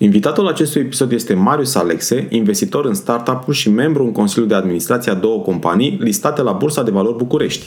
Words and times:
Invitatul 0.00 0.48
acestui 0.48 0.80
episod 0.80 1.12
este 1.12 1.34
Marius 1.34 1.74
Alexe, 1.74 2.26
investitor 2.30 2.84
în 2.84 2.94
startup-uri 2.94 3.56
și 3.56 3.70
membru 3.70 4.04
în 4.04 4.12
Consiliul 4.12 4.48
de 4.48 4.54
Administrație 4.54 5.12
a 5.12 5.14
două 5.14 5.42
companii 5.42 5.96
listate 6.00 6.42
la 6.42 6.52
Bursa 6.52 6.82
de 6.82 6.90
Valori 6.90 7.16
București. 7.16 7.66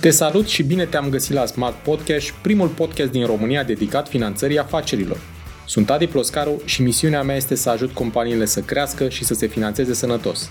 Te 0.00 0.10
salut 0.10 0.46
și 0.46 0.62
bine 0.62 0.84
te-am 0.84 1.08
găsit 1.08 1.34
la 1.34 1.46
Smart 1.46 1.74
Podcast, 1.74 2.30
primul 2.30 2.68
podcast 2.68 3.10
din 3.10 3.26
România 3.26 3.64
dedicat 3.64 4.08
finanțării 4.08 4.58
afacerilor. 4.58 5.18
Sunt 5.66 5.90
Adi 5.90 6.06
Ploscaru 6.06 6.62
și 6.64 6.82
misiunea 6.82 7.22
mea 7.22 7.36
este 7.36 7.54
să 7.54 7.70
ajut 7.70 7.90
companiile 7.90 8.44
să 8.44 8.60
crească 8.60 9.08
și 9.08 9.24
să 9.24 9.34
se 9.34 9.46
finanțeze 9.46 9.94
sănătos. 9.94 10.50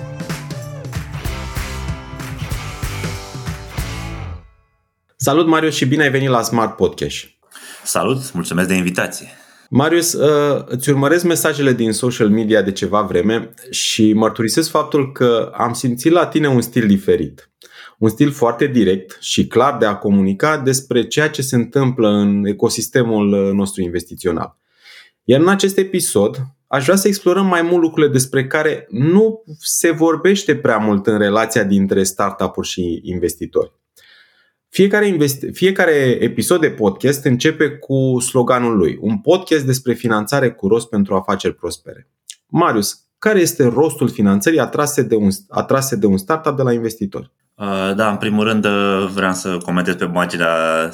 Salut, 5.23 5.47
Marius, 5.47 5.75
și 5.75 5.85
bine 5.85 6.03
ai 6.03 6.11
venit 6.11 6.29
la 6.29 6.41
Smart 6.41 6.75
Podcast. 6.75 7.25
Salut, 7.83 8.33
mulțumesc 8.33 8.67
de 8.67 8.73
invitație. 8.73 9.27
Marius, 9.69 10.13
uh, 10.13 10.63
îți 10.65 10.89
urmăresc 10.89 11.23
mesajele 11.23 11.73
din 11.73 11.91
social 11.91 12.29
media 12.29 12.61
de 12.61 12.71
ceva 12.71 13.01
vreme 13.01 13.53
și 13.69 14.13
mărturisesc 14.13 14.69
faptul 14.69 15.11
că 15.11 15.51
am 15.53 15.73
simțit 15.73 16.11
la 16.11 16.25
tine 16.25 16.47
un 16.47 16.61
stil 16.61 16.87
diferit. 16.87 17.51
Un 17.97 18.09
stil 18.09 18.31
foarte 18.31 18.67
direct 18.67 19.17
și 19.19 19.47
clar 19.47 19.77
de 19.77 19.85
a 19.85 19.95
comunica 19.95 20.57
despre 20.57 21.07
ceea 21.07 21.29
ce 21.29 21.41
se 21.41 21.55
întâmplă 21.55 22.09
în 22.09 22.45
ecosistemul 22.45 23.33
uh, 23.33 23.53
nostru 23.53 23.81
investițional. 23.81 24.57
Iar 25.23 25.39
în 25.39 25.49
acest 25.49 25.77
episod 25.77 26.37
aș 26.67 26.83
vrea 26.83 26.95
să 26.95 27.07
explorăm 27.07 27.45
mai 27.45 27.61
mult 27.61 27.81
lucrurile 27.81 28.11
despre 28.11 28.47
care 28.47 28.87
nu 28.89 29.43
se 29.59 29.91
vorbește 29.91 30.55
prea 30.55 30.77
mult 30.77 31.07
în 31.07 31.17
relația 31.17 31.63
dintre 31.63 32.03
startup-uri 32.03 32.67
și 32.67 33.01
investitori. 33.03 33.79
Fiecare, 34.73 35.07
investi- 35.07 35.51
fiecare 35.53 36.17
episod 36.19 36.61
de 36.61 36.69
podcast 36.69 37.25
începe 37.25 37.69
cu 37.69 38.19
sloganul 38.19 38.77
lui, 38.77 38.97
un 39.01 39.17
podcast 39.17 39.65
despre 39.65 39.93
finanțare 39.93 40.51
cu 40.51 40.67
rost 40.67 40.89
pentru 40.89 41.15
afaceri 41.15 41.55
prospere. 41.55 42.07
Marius, 42.47 42.99
care 43.19 43.39
este 43.39 43.63
rostul 43.63 44.09
finanțării 44.09 44.59
atrase 44.59 45.01
de 45.01 45.15
un, 45.15 45.29
atrase 45.49 45.95
de 45.95 46.05
un 46.05 46.17
startup 46.17 46.55
de 46.55 46.61
la 46.61 46.73
investitori? 46.73 47.31
Uh, 47.55 47.91
da, 47.95 48.09
în 48.09 48.17
primul 48.17 48.43
rând 48.43 48.65
uh, 48.65 49.09
vreau 49.13 49.33
să 49.33 49.57
comentez 49.57 49.95
pe 49.95 50.05
marginea 50.05 50.89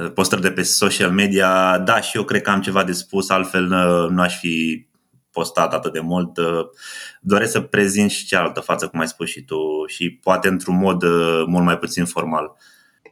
uh, 0.00 0.10
postări 0.14 0.42
de 0.42 0.50
pe 0.50 0.62
social 0.62 1.10
media. 1.10 1.78
Da, 1.78 2.00
și 2.00 2.16
eu 2.16 2.22
cred 2.24 2.42
că 2.42 2.50
am 2.50 2.60
ceva 2.60 2.84
de 2.84 2.92
spus, 2.92 3.30
altfel 3.30 3.66
nu 4.10 4.20
aș 4.20 4.38
fi 4.38 4.86
postat 5.30 5.72
atât 5.72 5.92
de 5.92 6.00
mult. 6.00 6.38
Doresc 7.20 7.52
să 7.52 7.60
prezint 7.60 8.10
și 8.10 8.26
cealaltă 8.26 8.60
față, 8.60 8.86
cum 8.86 9.00
ai 9.00 9.08
spus 9.08 9.28
și 9.28 9.44
tu, 9.44 9.56
și 9.86 10.10
poate 10.10 10.48
într-un 10.48 10.76
mod 10.76 11.04
mult 11.46 11.64
mai 11.64 11.78
puțin 11.78 12.04
formal. 12.04 12.56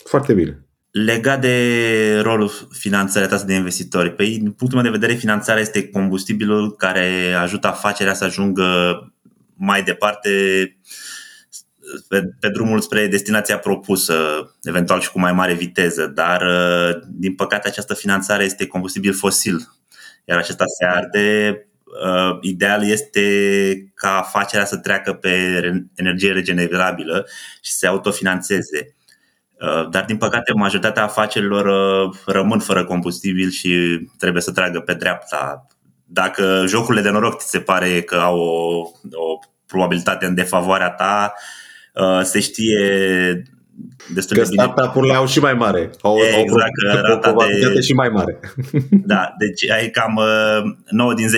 Foarte 0.08 0.32
bine. 0.34 0.60
Legat 0.90 1.40
de 1.40 2.18
rolul 2.22 2.50
finanțării 2.70 3.28
atât 3.28 3.46
de 3.46 3.54
investitori, 3.54 4.14
pe 4.14 4.24
din 4.24 4.52
punctul 4.52 4.82
meu 4.82 4.90
de 4.90 4.98
vedere, 4.98 5.18
finanțarea 5.18 5.62
este 5.62 5.88
combustibilul 5.88 6.76
care 6.76 7.32
ajută 7.32 7.66
afacerea 7.66 8.14
să 8.14 8.24
ajungă 8.24 8.98
mai 9.54 9.82
departe 9.82 10.30
pe, 12.08 12.22
pe 12.40 12.48
drumul 12.48 12.80
spre 12.80 13.06
destinația 13.06 13.58
propusă, 13.58 14.14
eventual 14.62 15.00
și 15.00 15.10
cu 15.10 15.18
mai 15.18 15.32
mare 15.32 15.54
viteză, 15.54 16.06
dar 16.06 16.42
din 17.08 17.34
păcate 17.34 17.68
această 17.68 17.94
finanțare 17.94 18.44
este 18.44 18.66
combustibil 18.66 19.12
fosil, 19.12 19.68
iar 20.24 20.38
acesta 20.38 20.64
se 20.78 20.84
arde. 20.84 21.60
Ideal 22.40 22.88
este 22.88 23.92
ca 23.94 24.18
afacerea 24.18 24.64
să 24.64 24.76
treacă 24.76 25.12
pe 25.12 25.60
energie 25.94 26.32
regenerabilă 26.32 27.26
și 27.60 27.72
să 27.72 27.78
se 27.78 27.86
autofinanțeze. 27.86 28.95
Uh, 29.60 29.88
dar, 29.90 30.04
din 30.04 30.16
păcate, 30.16 30.52
majoritatea 30.52 31.02
afacerilor 31.02 31.66
uh, 31.66 32.14
rămân 32.26 32.58
fără 32.58 32.84
combustibil 32.84 33.50
și 33.50 34.00
trebuie 34.18 34.42
să 34.42 34.52
tragă 34.52 34.80
pe 34.80 34.94
dreapta. 34.94 35.66
Dacă 36.04 36.64
jocurile 36.66 37.02
de 37.02 37.10
noroc 37.10 37.38
ți 37.38 37.48
se 37.48 37.60
pare 37.60 38.00
că 38.00 38.14
au 38.14 38.38
o, 38.38 38.80
o 39.12 39.38
probabilitate 39.66 40.26
în 40.26 40.34
defavoarea 40.34 40.90
ta, 40.90 41.34
uh, 41.94 42.20
se 42.22 42.40
știe 42.40 42.88
destul 44.14 44.36
că 44.36 44.42
de 44.42 44.48
bine. 44.50 44.62
startup-urile 44.62 45.14
au 45.14 45.26
și 45.26 45.40
mai 45.40 45.54
mare. 45.54 45.90
Au, 46.02 46.16
exact, 46.16 47.06
au 47.08 47.14
o 47.14 47.18
probabilitate 47.18 47.74
de... 47.74 47.80
și 47.80 47.92
mai 47.92 48.08
mare. 48.08 48.40
Da, 48.90 49.34
deci 49.38 49.70
ai 49.70 49.90
cam 49.90 50.20
9 50.88 51.14
din 51.14 51.28
10%, 51.28 51.30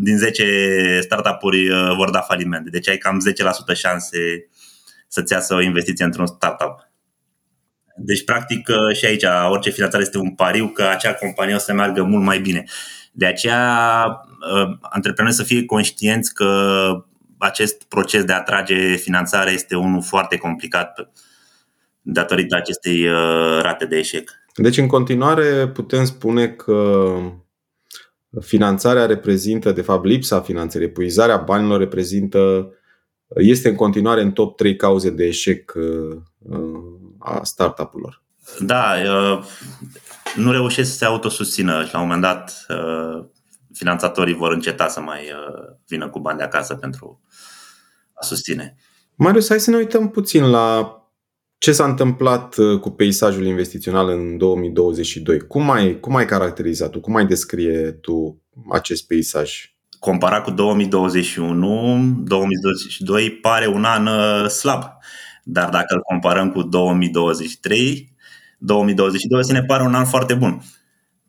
din 0.00 0.18
10 0.18 0.98
startup-uri 1.00 1.68
vor 1.96 2.10
da 2.10 2.20
faliment. 2.20 2.70
Deci 2.70 2.88
ai 2.88 2.96
cam 2.96 3.18
10% 3.72 3.76
șanse 3.76 4.48
să-ți 5.08 5.32
iasă 5.32 5.54
o 5.54 5.60
investiție 5.60 6.04
într-un 6.04 6.26
startup. 6.26 6.87
Deci, 7.98 8.24
practic, 8.24 8.68
uh, 8.68 8.96
și 8.96 9.04
aici 9.04 9.24
orice 9.50 9.70
finanțare 9.70 10.02
este 10.02 10.18
un 10.18 10.30
pariu 10.30 10.68
că 10.68 10.82
acea 10.82 11.14
companie 11.14 11.54
o 11.54 11.58
să 11.58 11.72
meargă 11.72 12.02
mult 12.02 12.24
mai 12.24 12.38
bine. 12.38 12.64
De 13.12 13.26
aceea, 13.26 14.06
uh, 14.54 14.76
antreprenorii 14.80 15.38
să 15.38 15.44
fie 15.44 15.64
conștienți 15.64 16.34
că 16.34 16.50
acest 17.38 17.82
proces 17.82 18.24
de 18.24 18.32
a 18.32 18.36
atrage 18.36 18.94
finanțare 18.94 19.50
este 19.50 19.76
unul 19.76 20.02
foarte 20.02 20.36
complicat 20.36 21.10
datorită 22.02 22.56
acestei 22.56 23.08
uh, 23.08 23.60
rate 23.62 23.86
de 23.86 23.96
eșec. 23.96 24.30
Deci, 24.54 24.78
în 24.78 24.86
continuare, 24.86 25.68
putem 25.68 26.04
spune 26.04 26.48
că 26.48 27.12
finanțarea 28.40 29.06
reprezintă, 29.06 29.72
de 29.72 29.82
fapt, 29.82 30.04
lipsa 30.04 30.40
finanțării, 30.40 30.86
epuizarea 30.86 31.36
banilor 31.36 31.78
reprezintă, 31.78 32.72
este 33.36 33.68
în 33.68 33.74
continuare 33.74 34.22
în 34.22 34.30
top 34.30 34.56
3 34.56 34.76
cauze 34.76 35.10
de 35.10 35.24
eșec 35.24 35.72
a 37.18 37.44
startup-urilor. 37.44 38.22
Da, 38.58 38.94
nu 40.36 40.52
reușesc 40.52 40.90
să 40.90 40.96
se 40.96 41.04
autosusțină 41.04 41.84
și 41.84 41.92
la 41.92 42.00
un 42.00 42.04
moment 42.04 42.22
dat 42.22 42.66
finanțatorii 43.74 44.34
vor 44.34 44.52
înceta 44.52 44.88
să 44.88 45.00
mai 45.00 45.20
vină 45.86 46.08
cu 46.08 46.20
bani 46.20 46.38
de 46.38 46.44
acasă 46.44 46.74
pentru 46.74 47.20
a 48.14 48.24
susține. 48.24 48.76
Marius, 49.14 49.48
hai 49.48 49.60
să 49.60 49.70
ne 49.70 49.76
uităm 49.76 50.08
puțin 50.08 50.50
la 50.50 50.92
ce 51.58 51.72
s-a 51.72 51.84
întâmplat 51.84 52.54
cu 52.80 52.90
peisajul 52.90 53.44
investițional 53.44 54.08
în 54.08 54.36
2022. 54.36 55.38
Cum 55.38 55.70
ai, 55.70 56.00
cum 56.00 56.16
ai 56.16 56.26
caracterizat 56.26 56.90
tu, 56.90 57.00
cum 57.00 57.14
ai 57.16 57.26
descrie 57.26 57.92
tu 57.92 58.42
acest 58.72 59.06
peisaj? 59.06 59.72
Comparat 59.98 60.44
cu 60.44 60.50
2021, 60.50 62.14
2022 62.24 63.30
pare 63.30 63.66
un 63.66 63.84
an 63.84 64.08
slab. 64.48 64.82
Dar 65.50 65.68
dacă 65.68 65.94
îl 65.94 66.00
comparăm 66.00 66.50
cu 66.50 66.62
2023, 66.62 68.12
2022 68.58 69.44
se 69.44 69.52
ne 69.52 69.62
pare 69.62 69.82
un 69.82 69.94
an 69.94 70.04
foarte 70.04 70.34
bun. 70.34 70.62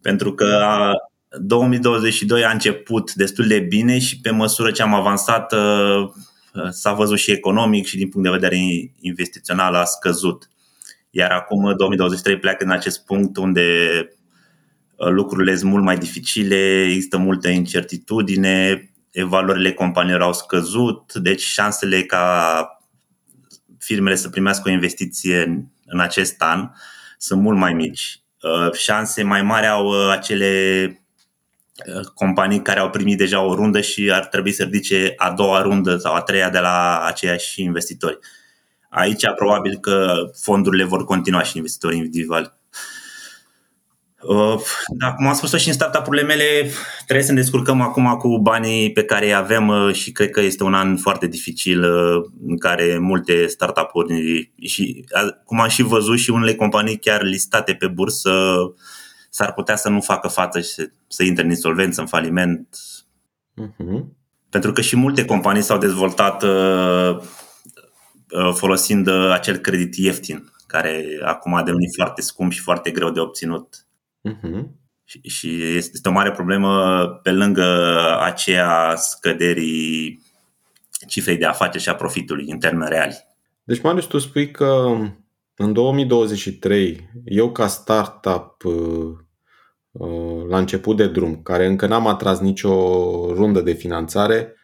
Pentru 0.02 0.34
că 0.34 0.92
2022 1.38 2.46
a 2.46 2.52
început 2.52 3.14
destul 3.14 3.48
de 3.48 3.60
bine 3.60 4.00
și 4.00 4.20
pe 4.20 4.30
măsură 4.30 4.72
ce 4.72 4.82
am 4.82 4.94
avansat 4.94 5.54
uh, 5.54 6.10
s-a 6.70 6.94
văzut 6.94 7.18
și 7.18 7.32
economic 7.32 7.86
și 7.86 7.98
din 7.98 8.10
punct 8.10 8.28
de 8.28 8.34
vedere 8.34 8.58
investițional 9.00 9.76
a 9.76 9.84
scăzut. 9.84 10.50
Iar 11.10 11.32
acum 11.32 11.76
2023 11.78 12.40
pleacă 12.40 12.64
în 12.64 12.72
acest 12.72 13.06
punct 13.06 13.38
unde 13.38 13.66
uh, 14.96 15.08
lucrurile 15.08 15.56
sunt 15.56 15.72
mult 15.72 15.84
mai 15.84 15.98
dificile, 15.98 16.84
există 16.84 17.18
multă 17.18 17.48
incertitudine, 17.48 18.90
evaluările 19.12 19.74
companiilor 19.74 20.22
au 20.22 20.34
scăzut, 20.34 21.14
deci 21.14 21.42
șansele 21.42 22.04
ca 22.04 22.79
firmele 23.90 24.16
să 24.16 24.30
primească 24.30 24.70
o 24.70 24.72
investiție 24.72 25.44
în, 25.44 25.64
în 25.86 26.00
acest 26.00 26.42
an 26.42 26.70
sunt 27.18 27.42
mult 27.42 27.58
mai 27.58 27.74
mici. 27.74 28.22
Uh, 28.42 28.74
șanse 28.74 29.24
mai 29.24 29.42
mari 29.42 29.68
au 29.68 29.86
uh, 29.88 30.12
acele 30.12 30.52
uh, 31.96 32.06
companii 32.14 32.62
care 32.62 32.80
au 32.80 32.90
primit 32.90 33.18
deja 33.18 33.42
o 33.42 33.56
rundă 33.56 33.82
și 33.82 34.12
ar 34.12 34.26
trebui 34.26 34.52
să 34.52 34.64
ridice 34.64 35.14
a 35.16 35.32
doua 35.32 35.62
rundă 35.62 35.98
sau 35.98 36.14
a 36.14 36.22
treia 36.22 36.50
de 36.50 36.60
la 36.60 37.00
aceiași 37.06 37.62
investitori. 37.62 38.20
Aici 38.90 39.24
probabil 39.36 39.78
că 39.78 40.16
fondurile 40.42 40.84
vor 40.84 41.06
continua 41.06 41.44
și 41.44 41.58
investitorii 41.58 41.98
individuali. 41.98 42.59
Uh, 44.22 44.62
da, 44.88 45.14
cum 45.14 45.28
am 45.28 45.34
spus 45.34 45.54
și 45.54 45.68
în 45.68 45.74
startup-urile 45.74 46.24
mele, 46.24 46.72
trebuie 47.06 47.26
să 47.26 47.32
ne 47.32 47.40
descurcăm 47.40 47.82
acum 47.82 48.16
cu 48.16 48.40
banii 48.40 48.92
pe 48.92 49.04
care 49.04 49.26
îi 49.26 49.34
avem 49.34 49.68
uh, 49.68 49.94
și 49.94 50.12
cred 50.12 50.30
că 50.30 50.42
este 50.42 50.64
un 50.64 50.74
an 50.74 50.98
foarte 50.98 51.28
dificil 51.28 51.84
uh, 51.84 52.26
în 52.48 52.58
care 52.58 52.98
multe 52.98 53.48
startup-uri 53.48 54.52
și 54.62 55.06
cum 55.44 55.60
am 55.60 55.68
și 55.68 55.82
văzut 55.82 56.18
și 56.18 56.30
unele 56.30 56.56
companii 56.56 57.00
chiar 57.00 57.24
listate 57.24 57.74
pe 57.74 57.88
bursă 57.88 58.32
s-ar 59.30 59.54
putea 59.54 59.76
să 59.76 59.90
nu 59.90 60.02
facă 60.02 60.28
față 60.28 60.60
și 60.60 60.70
să, 60.70 60.90
să 61.08 61.24
intre 61.24 61.44
în 61.44 61.50
insolvență, 61.50 62.02
în 62.02 62.08
faliment. 62.08 62.78
Uh-huh. 63.62 64.04
Pentru 64.50 64.72
că 64.72 64.82
și 64.82 64.96
multe 64.96 65.26
companii 65.26 65.62
s-au 65.62 65.78
dezvoltat 65.78 66.44
folosind 68.54 69.08
acel 69.32 69.58
credit 69.58 69.96
ieftin, 69.96 70.52
care 70.68 71.20
acum 71.26 71.54
a 71.54 71.64
devenit 71.64 71.90
foarte 71.96 72.22
scump 72.22 72.52
și 72.52 72.60
foarte 72.60 72.92
greu 72.92 73.10
de 73.10 73.20
obținut. 73.20 73.89
Uh-huh. 74.24 74.64
Și, 75.04 75.22
și 75.22 75.76
este 75.76 76.10
o 76.10 76.12
mare 76.12 76.32
problemă 76.32 77.06
pe 77.24 77.32
lângă 77.32 77.66
aceea 78.22 78.96
scăderii 78.96 80.22
cifrei 81.08 81.38
de 81.38 81.46
afaceri 81.46 81.84
și 81.84 81.90
a 81.90 81.96
profitului 81.96 82.46
în 82.50 82.60
termeni 82.60 82.90
reali. 82.90 83.28
Deci, 83.64 83.82
Marius, 83.82 84.06
tu 84.06 84.18
spui 84.18 84.52
că 84.52 84.98
în 85.56 85.74
2023, 85.74 87.10
eu 87.26 87.52
ca 87.52 87.68
startup 87.68 88.64
uh, 88.64 89.18
uh, 89.92 90.46
la 90.50 90.58
început 90.58 90.98
de 90.98 91.08
drum, 91.08 91.42
care 91.42 91.66
încă 91.66 91.88
n-am 91.88 92.08
atras 92.08 92.40
nicio 92.40 92.74
rundă 93.34 93.62
de 93.62 93.74
finanțare, 93.74 94.56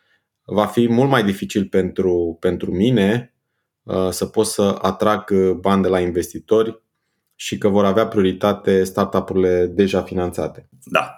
va 0.45 0.65
fi 0.65 0.89
mult 0.89 1.09
mai 1.09 1.23
dificil 1.23 1.65
pentru, 1.65 2.37
pentru 2.39 2.71
mine 2.71 3.35
uh, 3.83 4.09
să 4.09 4.25
pot 4.25 4.45
să 4.45 4.77
atrag 4.81 5.51
bani 5.51 5.81
de 5.81 5.87
la 5.87 5.99
investitori 5.99 6.83
și 7.35 7.57
că 7.57 7.67
vor 7.67 7.85
avea 7.85 8.07
prioritate 8.07 8.83
startup-urile 8.83 9.65
deja 9.65 10.01
finanțate. 10.01 10.67
Da. 10.83 11.15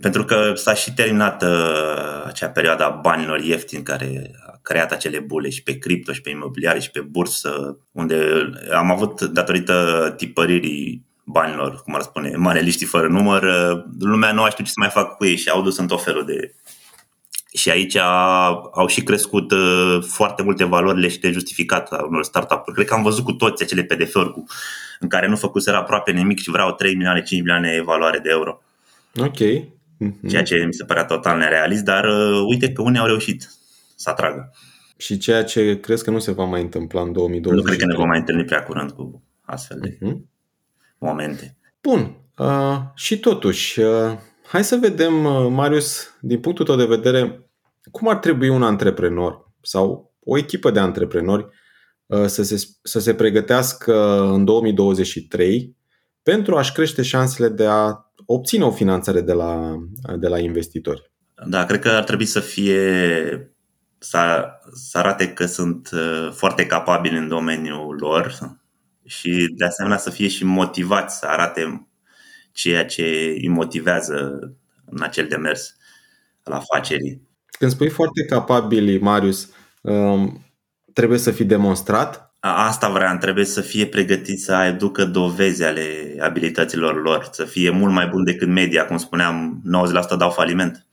Pentru 0.00 0.24
că 0.24 0.52
s-a 0.54 0.74
și 0.74 0.94
terminat 0.94 1.42
uh, 1.42 2.24
acea 2.26 2.48
perioadă 2.48 2.84
a 2.84 2.90
banilor 2.90 3.40
ieftini 3.40 3.82
care 3.82 4.30
a 4.46 4.58
creat 4.62 4.92
acele 4.92 5.18
bule 5.18 5.48
și 5.48 5.62
pe 5.62 5.78
cripto 5.78 6.12
și 6.12 6.20
pe 6.20 6.30
imobiliare 6.30 6.78
și 6.78 6.90
pe 6.90 7.00
bursă, 7.00 7.78
unde 7.92 8.50
am 8.72 8.90
avut, 8.90 9.20
datorită 9.20 10.14
tipăririi 10.16 11.04
banilor, 11.24 11.82
cum 11.84 11.94
ar 11.94 12.02
spune, 12.02 12.36
maneliștii 12.36 12.86
fără 12.86 13.08
număr, 13.08 13.42
uh, 13.42 13.84
lumea 13.98 14.32
nu 14.32 14.42
a 14.42 14.50
știut 14.50 14.66
ce 14.66 14.72
să 14.72 14.80
mai 14.80 14.88
facă 14.88 15.14
cu 15.18 15.24
ei 15.24 15.36
și 15.36 15.48
au 15.48 15.62
dus 15.62 15.78
în 15.78 15.86
tot 15.86 16.02
felul 16.02 16.24
de 16.24 16.54
și 17.52 17.70
aici 17.70 17.96
au 17.96 18.86
și 18.86 19.02
crescut 19.02 19.50
uh, 19.50 19.98
foarte 20.06 20.42
multe 20.42 20.64
valorile 20.64 21.08
și 21.08 21.20
de 21.20 21.30
justificat 21.30 21.92
a 21.92 22.04
unor 22.08 22.24
startup-uri. 22.24 22.74
Cred 22.74 22.86
că 22.86 22.94
am 22.94 23.02
văzut 23.02 23.24
cu 23.24 23.32
toți 23.32 23.62
acele 23.62 23.82
PDF-uri 23.82 24.32
cu, 24.32 24.44
în 25.00 25.08
care 25.08 25.28
nu 25.28 25.36
făcuseră 25.36 25.76
aproape 25.76 26.10
nimic 26.10 26.40
și 26.40 26.50
vreau 26.50 26.72
3 26.72 26.94
milioane, 26.94 27.22
5 27.22 27.40
milioane 27.40 27.82
valoare 27.84 28.18
de 28.18 28.28
euro. 28.30 28.62
Ok. 29.16 29.36
Mm-hmm. 29.36 30.28
Ceea 30.28 30.42
ce 30.42 30.64
mi 30.66 30.74
se 30.74 30.84
părea 30.84 31.04
total 31.04 31.38
nerealist, 31.38 31.84
dar 31.84 32.04
uh, 32.04 32.44
uite 32.48 32.72
că 32.72 32.82
unii 32.82 33.00
au 33.00 33.06
reușit 33.06 33.50
să 33.96 34.10
atragă. 34.10 34.52
Și 34.96 35.18
ceea 35.18 35.44
ce 35.44 35.80
crezi 35.80 36.04
că 36.04 36.10
nu 36.10 36.18
se 36.18 36.32
va 36.32 36.44
mai 36.44 36.60
întâmpla 36.60 37.00
în 37.00 37.12
2020? 37.12 37.64
Nu 37.64 37.70
cred 37.70 37.78
că 37.78 37.86
ne 37.86 37.98
vom 37.98 38.08
mai 38.08 38.18
întâlni 38.18 38.44
prea 38.44 38.62
curând 38.62 38.90
cu 38.90 39.22
astfel 39.44 39.78
de 39.80 39.96
uh-huh. 39.96 40.16
momente. 40.98 41.56
Bun. 41.82 42.16
Uh, 42.38 42.78
și 42.94 43.18
totuși, 43.18 43.80
uh, 43.80 44.12
Hai 44.52 44.64
să 44.64 44.76
vedem, 44.76 45.24
uh, 45.24 45.46
Marius, 45.50 46.16
din 46.20 46.40
punctul 46.40 46.64
tău 46.64 46.76
de 46.76 46.84
vedere, 46.84 47.50
cum 47.90 48.08
ar 48.08 48.16
trebui 48.16 48.48
un 48.48 48.62
antreprenor 48.62 49.52
sau 49.62 50.14
o 50.24 50.38
echipă 50.38 50.70
de 50.70 50.78
antreprenori 50.78 51.46
uh, 52.06 52.26
să 52.26 52.42
se, 52.42 52.68
să 52.82 53.00
se 53.00 53.14
pregătească 53.14 54.20
în 54.20 54.44
2023 54.44 55.76
pentru 56.22 56.56
a-și 56.56 56.72
crește 56.72 57.02
șansele 57.02 57.48
de 57.48 57.66
a 57.66 58.12
obține 58.26 58.64
o 58.64 58.70
finanțare 58.70 59.20
de 59.20 59.32
la, 59.32 59.76
de 60.16 60.28
la 60.28 60.38
investitori. 60.38 61.12
Da, 61.46 61.64
cred 61.64 61.80
că 61.80 61.88
ar 61.88 62.04
trebui 62.04 62.26
să 62.26 62.40
fie 62.40 63.54
să, 63.98 64.48
să 64.72 64.98
arate 64.98 65.32
că 65.32 65.46
sunt 65.46 65.90
uh, 65.92 66.30
foarte 66.32 66.66
capabili 66.66 67.16
în 67.16 67.28
domeniul 67.28 67.96
lor 68.00 68.36
și 69.04 69.54
de 69.56 69.64
asemenea 69.64 69.98
să 69.98 70.10
fie 70.10 70.28
și 70.28 70.44
motivați 70.44 71.18
să 71.18 71.26
arate 71.26 71.86
ceea 72.52 72.84
ce 72.84 73.36
îi 73.40 73.48
motivează 73.48 74.38
în 74.84 75.02
acel 75.02 75.26
demers 75.28 75.76
al 76.42 76.52
afacerii. 76.52 77.28
Când 77.46 77.70
spui 77.70 77.88
foarte 77.88 78.24
capabili, 78.24 78.98
Marius, 78.98 79.48
um, 79.80 80.46
trebuie 80.92 81.18
să 81.18 81.30
fii 81.30 81.44
demonstrat? 81.44 82.34
Asta 82.40 82.88
vreau, 82.88 83.16
trebuie 83.16 83.44
să 83.44 83.60
fie 83.60 83.86
pregătit 83.86 84.40
să 84.40 84.54
aducă 84.54 85.04
dovezi 85.04 85.62
ale 85.62 86.16
abilităților 86.20 87.02
lor, 87.02 87.28
să 87.32 87.44
fie 87.44 87.70
mult 87.70 87.92
mai 87.92 88.06
bun 88.06 88.24
decât 88.24 88.48
media, 88.48 88.86
cum 88.86 88.96
spuneam, 88.96 89.62
90% 90.14 90.16
dau 90.18 90.30
faliment. 90.30 90.86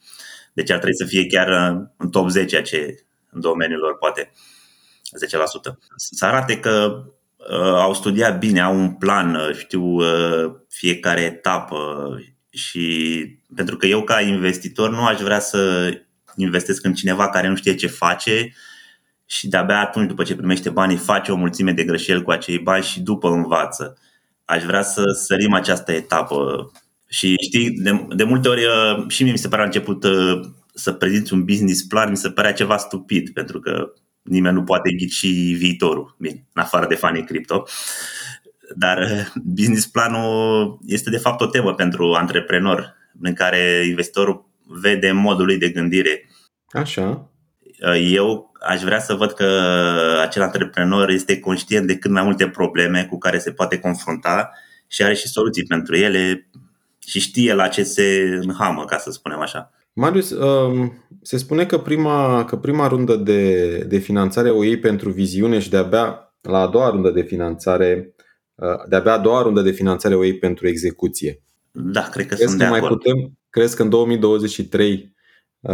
Deci 0.53 0.69
ar 0.69 0.77
trebui 0.77 0.97
să 0.97 1.05
fie 1.05 1.25
chiar 1.25 1.47
în 1.97 2.09
top 2.09 2.29
10 2.29 2.61
ce 2.61 3.05
în 3.29 3.41
domeniul 3.41 3.79
lor, 3.79 3.97
poate 3.97 4.31
10%. 5.71 5.77
Să 5.95 6.25
arate 6.25 6.59
că 6.59 7.03
uh, 7.05 7.13
au 7.57 7.93
studiat 7.93 8.39
bine, 8.39 8.61
au 8.61 8.79
un 8.79 8.91
plan, 8.91 9.35
uh, 9.35 9.55
știu 9.55 9.83
uh, 9.83 10.51
fiecare 10.69 11.21
etapă 11.21 12.09
și 12.49 13.25
pentru 13.55 13.77
că 13.77 13.85
eu 13.85 14.03
ca 14.03 14.21
investitor 14.21 14.89
nu 14.89 15.05
aș 15.05 15.19
vrea 15.19 15.39
să 15.39 15.91
investesc 16.35 16.85
în 16.85 16.93
cineva 16.93 17.29
care 17.29 17.47
nu 17.47 17.55
știe 17.55 17.75
ce 17.75 17.87
face 17.87 18.53
și 19.25 19.47
de-abia 19.47 19.79
atunci 19.79 20.07
după 20.07 20.23
ce 20.23 20.35
primește 20.35 20.69
banii 20.69 20.97
face 20.97 21.31
o 21.31 21.35
mulțime 21.35 21.71
de 21.71 21.83
greșeli 21.83 22.23
cu 22.23 22.31
acei 22.31 22.59
bani 22.59 22.83
și 22.83 23.01
după 23.01 23.29
învață. 23.29 23.97
Aș 24.45 24.63
vrea 24.63 24.81
să 24.81 25.03
sărim 25.25 25.53
această 25.53 25.91
etapă 25.91 26.71
și 27.07 27.35
știi, 27.39 27.69
de, 27.71 28.05
de 28.15 28.23
multe 28.23 28.47
ori 28.47 28.65
uh, 28.65 29.05
și 29.07 29.23
mie 29.23 29.31
mi 29.31 29.37
se 29.37 29.47
pare 29.47 29.63
început 29.63 30.03
uh, 30.03 30.39
să 30.73 30.91
prezinți 30.91 31.33
un 31.33 31.43
business 31.43 31.83
plan, 31.83 32.09
mi 32.09 32.17
se 32.17 32.29
părea 32.29 32.53
ceva 32.53 32.77
stupid 32.77 33.29
pentru 33.29 33.59
că 33.59 33.93
nimeni 34.29 34.55
nu 34.55 34.63
poate 34.63 34.91
ghici 34.91 35.25
viitorul, 35.55 36.15
bine, 36.19 36.45
în 36.53 36.61
afară 36.61 36.87
de 36.87 36.95
fanii 36.95 37.23
cripto. 37.23 37.67
Dar 38.75 38.97
uh, 38.97 39.41
business 39.43 39.87
planul 39.87 40.79
este 40.85 41.09
de 41.09 41.17
fapt 41.17 41.41
o 41.41 41.45
temă 41.45 41.73
pentru 41.73 42.13
antreprenor 42.13 42.95
în 43.21 43.33
care 43.33 43.85
investitorul 43.87 44.49
vede 44.65 45.11
modul 45.11 45.45
lui 45.45 45.57
de 45.57 45.69
gândire. 45.69 46.29
Așa. 46.69 47.29
Uh, 47.81 48.09
eu 48.11 48.51
aș 48.61 48.81
vrea 48.81 48.99
să 48.99 49.13
văd 49.13 49.31
că 49.31 49.45
acel 50.21 50.41
antreprenor 50.41 51.09
este 51.09 51.39
conștient 51.39 51.87
de 51.87 51.97
cât 51.97 52.11
mai 52.11 52.23
multe 52.23 52.47
probleme 52.47 53.05
cu 53.05 53.17
care 53.17 53.37
se 53.37 53.51
poate 53.51 53.79
confrunta 53.79 54.51
și 54.87 55.03
are 55.03 55.13
și 55.13 55.27
soluții 55.27 55.63
pentru 55.63 55.95
ele 55.95 56.49
și 57.07 57.19
știe 57.19 57.53
la 57.53 57.67
ce 57.67 57.83
se 57.83 58.37
înhamă, 58.41 58.85
ca 58.85 58.97
să 58.97 59.11
spunem 59.11 59.39
așa. 59.39 59.71
Marius, 59.99 60.29
um, 60.29 60.93
se 61.21 61.37
spune 61.37 61.65
că 61.65 61.77
prima, 61.77 62.45
că 62.45 62.57
prima 62.57 62.87
rundă 62.87 63.15
de, 63.15 63.77
de 63.77 63.97
finanțare 63.97 64.49
o 64.49 64.63
iei 64.63 64.79
pentru 64.79 65.09
viziune 65.09 65.59
și 65.59 65.69
de-abia 65.69 66.33
la 66.41 66.59
a 66.59 66.67
doua 66.67 66.89
rundă 66.89 67.09
de 67.09 67.21
finanțare, 67.21 68.15
uh, 68.55 68.87
de-abia 68.87 69.13
a 69.13 69.17
doua 69.17 69.41
rundă 69.41 69.61
de 69.61 69.71
finanțare 69.71 70.15
o 70.15 70.23
iei 70.23 70.37
pentru 70.37 70.67
execuție. 70.67 71.41
Da, 71.71 72.01
cred 72.01 72.25
că 72.25 72.35
crezi 72.35 72.49
sunt 72.49 72.59
că 72.59 72.65
de 72.65 72.69
mai 72.69 72.79
acord. 72.79 73.01
Putem, 73.01 73.37
crezi 73.49 73.75
că 73.75 73.81
în 73.81 73.89
2023 73.89 75.15
uh, 75.59 75.73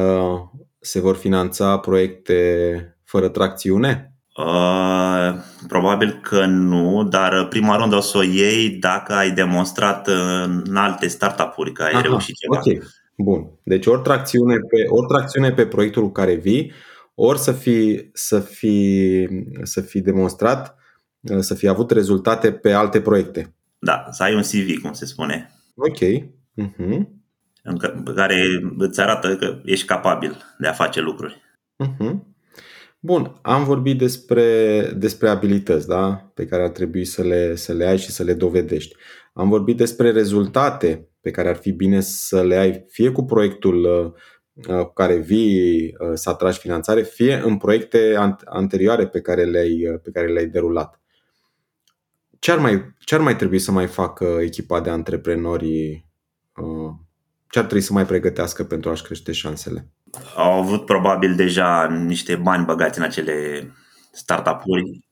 se 0.79 0.99
vor 0.99 1.15
finanța 1.15 1.77
proiecte 1.77 2.97
fără 3.03 3.27
tracțiune? 3.27 4.13
Uh, 4.37 5.33
probabil 5.67 6.19
că 6.21 6.45
nu, 6.45 7.03
dar 7.03 7.47
prima 7.47 7.75
rundă 7.77 7.95
o 7.95 8.01
să 8.01 8.17
o 8.17 8.23
iei 8.23 8.69
dacă 8.69 9.13
ai 9.13 9.31
demonstrat 9.31 10.07
în 10.67 10.75
alte 10.75 11.07
startup-uri 11.07 11.71
că 11.71 11.83
ai 11.83 11.91
Aha, 11.91 12.01
reușit 12.01 12.35
ceva. 12.35 12.57
Ok, 12.57 12.83
bun. 13.17 13.59
Deci 13.63 13.85
ori 13.85 14.01
tracțiune 14.01 14.55
pe, 14.55 14.85
ori 14.87 15.07
tracțiune 15.07 15.51
pe 15.51 15.65
proiectul 15.65 16.03
cu 16.03 16.11
care 16.11 16.33
vii, 16.33 16.71
ori 17.15 17.39
să 17.39 17.51
fi, 17.51 18.09
să 18.13 18.39
fi, 18.39 19.27
să 19.63 19.81
fi 19.81 20.01
demonstrat, 20.01 20.77
să 21.39 21.53
fi 21.53 21.67
avut 21.67 21.91
rezultate 21.91 22.51
pe 22.51 22.71
alte 22.71 23.01
proiecte. 23.01 23.55
Da, 23.79 24.05
să 24.11 24.23
ai 24.23 24.35
un 24.35 24.41
CV, 24.41 24.81
cum 24.81 24.93
se 24.93 25.05
spune. 25.05 25.51
Ok. 25.75 25.97
Uh-huh. 25.97 27.07
În 27.63 27.77
care 28.15 28.61
îți 28.77 29.01
arată 29.01 29.35
că 29.35 29.61
ești 29.65 29.85
capabil 29.85 30.37
de 30.59 30.67
a 30.67 30.73
face 30.73 31.01
lucruri. 31.01 31.41
Uh-huh. 31.83 32.35
Bun, 32.99 33.39
am 33.41 33.63
vorbit 33.63 33.97
despre, 33.97 34.81
despre 34.97 35.29
abilități 35.29 35.87
da? 35.87 36.31
pe 36.33 36.45
care 36.45 36.63
ar 36.63 36.69
trebui 36.69 37.05
să 37.05 37.21
le, 37.21 37.55
să 37.55 37.73
le 37.73 37.85
ai 37.85 37.97
și 37.97 38.11
să 38.11 38.23
le 38.23 38.33
dovedești. 38.33 38.95
Am 39.33 39.49
vorbit 39.49 39.77
despre 39.77 40.11
rezultate 40.11 41.09
pe 41.25 41.31
care 41.31 41.49
ar 41.49 41.55
fi 41.55 41.71
bine 41.71 41.99
să 41.99 42.43
le 42.43 42.55
ai 42.55 42.85
fie 42.89 43.11
cu 43.11 43.25
proiectul 43.25 43.83
uh, 43.83 44.85
cu 44.85 44.93
care 44.93 45.15
vii 45.15 45.95
uh, 45.99 46.11
să 46.13 46.29
atragi 46.29 46.57
finanțare, 46.57 47.01
fie 47.01 47.41
în 47.43 47.57
proiecte 47.57 48.15
anterioare 48.45 49.07
pe 49.07 49.21
care 49.21 49.43
le-ai, 49.43 49.87
uh, 49.87 49.99
pe 50.03 50.11
care 50.11 50.27
le-ai 50.27 50.45
derulat. 50.45 50.99
Ce 52.39 52.51
ar, 52.51 52.59
mai, 52.59 52.95
ce 52.99 53.15
ar 53.15 53.21
mai 53.21 53.35
trebui 53.35 53.59
să 53.59 53.71
mai 53.71 53.87
facă 53.87 54.37
echipa 54.41 54.81
de 54.81 54.89
antreprenori? 54.89 56.05
Uh, 56.55 56.93
ce 57.49 57.59
ar 57.59 57.65
trebui 57.65 57.83
să 57.83 57.93
mai 57.93 58.05
pregătească 58.05 58.63
pentru 58.63 58.89
a-și 58.89 59.03
crește 59.03 59.31
șansele? 59.31 59.87
Au 60.35 60.51
avut 60.51 60.85
probabil 60.85 61.35
deja 61.35 61.87
niște 61.87 62.35
bani 62.35 62.65
băgați 62.65 62.97
în 62.97 63.03
acele 63.03 63.67
startup-uri. 64.11 65.07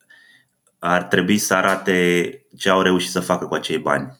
Ar 0.80 1.04
trebui 1.04 1.38
să 1.38 1.54
arate 1.54 2.30
ce 2.58 2.70
au 2.70 2.82
reușit 2.82 3.12
să 3.12 3.20
facă 3.20 3.46
cu 3.46 3.54
acei 3.54 3.78
bani. 3.78 4.20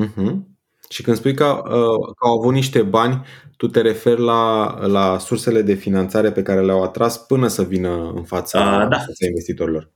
Uh-huh. 0.00 0.49
Și 0.92 1.02
când 1.02 1.16
spui 1.16 1.34
că, 1.34 1.62
uh, 1.64 2.14
că 2.16 2.26
au 2.26 2.38
avut 2.38 2.52
niște 2.52 2.82
bani, 2.82 3.24
tu 3.56 3.68
te 3.68 3.80
referi 3.80 4.20
la, 4.20 4.76
la 4.86 5.18
sursele 5.18 5.62
de 5.62 5.74
finanțare 5.74 6.32
pe 6.32 6.42
care 6.42 6.60
le-au 6.60 6.82
atras 6.82 7.18
până 7.18 7.48
să 7.48 7.62
vină 7.62 8.12
în 8.14 8.24
fața, 8.24 8.58
uh, 8.58 8.64
da. 8.64 8.82
în 8.82 8.90
fața 8.90 9.26
investitorilor. 9.26 9.90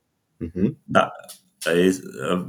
Uh-huh. 0.45 0.71
Da. 0.85 1.11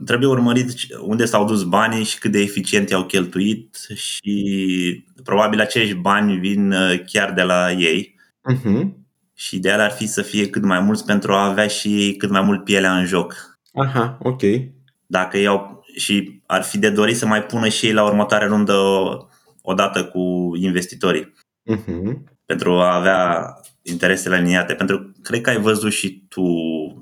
Trebuie 0.05 0.29
urmărit 0.29 0.73
unde 1.01 1.25
s-au 1.25 1.45
dus 1.45 1.63
banii 1.63 2.03
și 2.03 2.19
cât 2.19 2.31
de 2.31 2.39
eficient 2.39 2.89
i-au 2.89 3.05
cheltuit 3.05 3.77
și 3.93 5.05
probabil 5.23 5.59
acești 5.59 5.93
bani 5.93 6.39
vin 6.39 6.71
uh, 6.71 6.99
chiar 7.05 7.33
de 7.33 7.41
la 7.41 7.71
ei. 7.71 8.15
Uh-huh. 8.51 8.89
Și 9.33 9.55
ideal 9.55 9.79
ar 9.79 9.91
fi 9.91 10.07
să 10.07 10.21
fie 10.21 10.49
cât 10.49 10.63
mai 10.63 10.79
mulți 10.79 11.05
pentru 11.05 11.31
a 11.33 11.45
avea 11.45 11.67
și 11.67 12.15
cât 12.17 12.29
mai 12.29 12.41
mult 12.41 12.63
pielea 12.63 12.97
în 12.97 13.05
joc. 13.05 13.59
Aha, 13.73 14.17
ok. 14.21 14.41
Dacă 15.05 15.37
iau 15.37 15.83
și 15.95 16.35
ar 16.45 16.63
fi 16.63 16.77
de 16.77 16.89
dorit 16.89 17.17
să 17.17 17.25
mai 17.25 17.43
pună 17.43 17.67
și 17.67 17.85
ei 17.85 17.93
la 17.93 18.03
următoarea 18.03 18.47
rundă 18.47 18.75
odată 19.61 20.05
cu 20.05 20.51
investitorii. 20.55 21.33
Uh-huh. 21.71 22.13
Pentru 22.45 22.71
a 22.71 22.95
avea 22.95 23.53
interesele 23.81 24.35
aliniate. 24.35 24.73
Pentru 24.73 24.97
că 24.97 25.05
cred 25.21 25.41
că 25.41 25.49
ai 25.49 25.61
văzut 25.61 25.91
și 25.91 26.25
tu, 26.29 26.43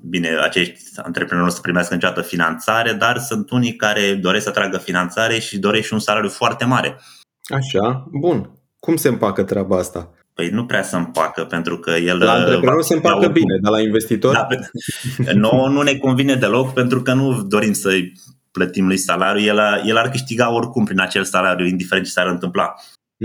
bine, 0.03 0.29
acești 0.41 0.81
antreprenori 0.95 1.51
să 1.51 1.61
primească 1.61 1.93
niciodată 1.93 2.21
finanțare, 2.21 2.93
dar 2.93 3.17
sunt 3.17 3.49
unii 3.49 3.75
care 3.75 4.13
doresc 4.13 4.43
să 4.43 4.51
tragă 4.51 4.77
finanțare 4.77 5.39
și 5.39 5.59
doresc 5.59 5.87
și 5.87 5.93
un 5.93 5.99
salariu 5.99 6.29
foarte 6.29 6.65
mare. 6.65 6.99
Așa, 7.43 8.07
bun. 8.11 8.49
Cum 8.79 8.95
se 8.95 9.07
împacă 9.07 9.43
treaba 9.43 9.77
asta? 9.77 10.11
Păi 10.33 10.49
nu 10.49 10.65
prea 10.65 10.83
se 10.83 10.95
împacă, 10.95 11.43
pentru 11.43 11.77
că 11.77 11.91
el... 11.91 12.17
La 12.17 12.31
antreprenor 12.31 12.81
se 12.81 12.93
împacă 12.93 13.27
bine, 13.27 13.57
dar 13.61 13.71
la 13.71 13.81
investitor? 13.81 14.33
Da, 14.33 14.47
nu, 15.33 15.67
nu 15.67 15.81
ne 15.81 15.95
convine 15.95 16.35
deloc, 16.35 16.73
pentru 16.73 17.01
că 17.01 17.13
nu 17.13 17.43
dorim 17.43 17.73
să-i 17.73 18.13
plătim 18.53 18.87
lui 18.87 18.97
salariu, 18.97 19.45
el, 19.45 19.59
a, 19.59 19.81
el 19.85 19.97
ar 19.97 20.09
câștiga 20.09 20.53
oricum 20.53 20.85
prin 20.85 20.99
acel 20.99 21.23
salariu, 21.23 21.65
indiferent 21.65 22.05
ce 22.05 22.11
s-ar 22.11 22.27
întâmpla. 22.27 22.73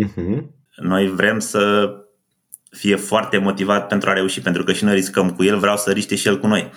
Uh-huh. 0.05 0.43
Noi 0.77 1.09
vrem 1.09 1.39
să 1.39 1.93
fie 2.71 2.97
foarte 2.97 3.39
motivat 3.39 3.87
pentru 3.87 4.11
a 4.11 4.13
reuși, 4.13 4.41
pentru 4.41 4.65
că 4.65 4.73
și 4.73 4.85
noi 4.85 4.95
riscăm 4.95 5.31
cu 5.31 5.45
el, 5.45 5.59
vreau 5.59 5.77
să 5.77 5.91
riște 5.91 6.15
și 6.15 6.29
el 6.29 6.39
cu 6.39 6.47
noi. 6.47 6.71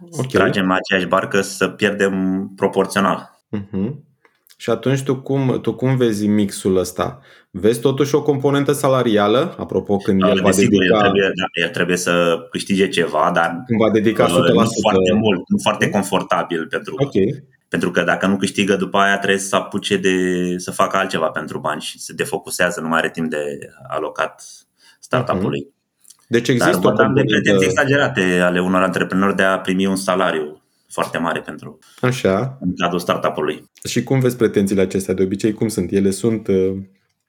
Okay. 0.00 0.26
Să 0.30 0.38
tragem 0.38 0.66
la 0.66 0.74
aceeași 0.74 1.06
barcă 1.06 1.40
să 1.40 1.68
pierdem 1.68 2.46
proporțional. 2.56 3.40
Uh-huh. 3.56 4.08
Și 4.56 4.70
atunci 4.70 5.02
tu 5.02 5.16
cum, 5.16 5.58
tu 5.62 5.74
cum 5.74 5.96
vezi 5.96 6.26
mixul 6.26 6.76
ăsta? 6.76 7.20
Vezi 7.50 7.80
totuși 7.80 8.14
o 8.14 8.22
componentă 8.22 8.72
salarială, 8.72 9.54
apropo 9.58 9.96
când 9.96 10.20
da, 10.20 10.28
el 10.28 10.40
va 10.40 10.50
dedica... 10.50 10.94
El 10.94 11.00
trebuie, 11.00 11.32
da, 11.34 11.62
el 11.62 11.68
trebuie 11.68 11.96
să 11.96 12.38
câștige 12.50 12.88
ceva, 12.88 13.30
dar 13.34 13.62
când 13.66 13.80
va 13.80 13.90
dedica 13.90 14.26
100%. 14.26 14.28
Uh, 14.28 14.36
nu 14.52 14.68
foarte 14.80 15.12
mult, 15.12 15.42
nu 15.48 15.58
foarte 15.62 15.90
confortabil 15.90 16.66
pentru 16.66 16.94
okay. 16.98 17.44
Pentru 17.70 17.90
că 17.90 18.02
dacă 18.02 18.26
nu 18.26 18.36
câștigă 18.36 18.76
după 18.76 18.98
aia 18.98 19.18
trebuie 19.18 19.40
să 19.40 19.56
apuce 19.56 19.96
de 19.96 20.14
să 20.56 20.70
facă 20.70 20.96
altceva 20.96 21.28
pentru 21.28 21.58
bani 21.58 21.80
și 21.80 22.00
se 22.00 22.12
defocusează, 22.12 22.80
nu 22.80 22.88
mai 22.88 22.98
are 22.98 23.10
timp 23.10 23.30
de 23.30 23.58
alocat 23.88 24.42
startup-ului. 25.00 25.66
Uh-huh. 25.66 25.78
Deci 26.28 26.48
există 26.48 26.78
Dar 26.82 26.94
văd 26.94 27.14
de 27.14 27.22
pretenții 27.24 27.66
exagerate 27.66 28.40
ale 28.40 28.60
unor 28.60 28.82
antreprenori 28.82 29.36
de 29.36 29.42
a 29.42 29.58
primi 29.58 29.86
un 29.86 29.96
salariu 29.96 30.62
foarte 30.88 31.18
mare 31.18 31.40
pentru 31.40 31.78
Așa. 32.00 32.58
în 32.60 32.74
cadrul 32.76 32.98
startup-ului. 32.98 33.70
Și 33.88 34.02
cum 34.02 34.20
vezi 34.20 34.36
pretențiile 34.36 34.80
acestea 34.80 35.14
de 35.14 35.22
obicei? 35.22 35.52
Cum 35.52 35.68
sunt? 35.68 35.92
Ele 35.92 36.10
sunt 36.10 36.46
uh, 36.48 36.76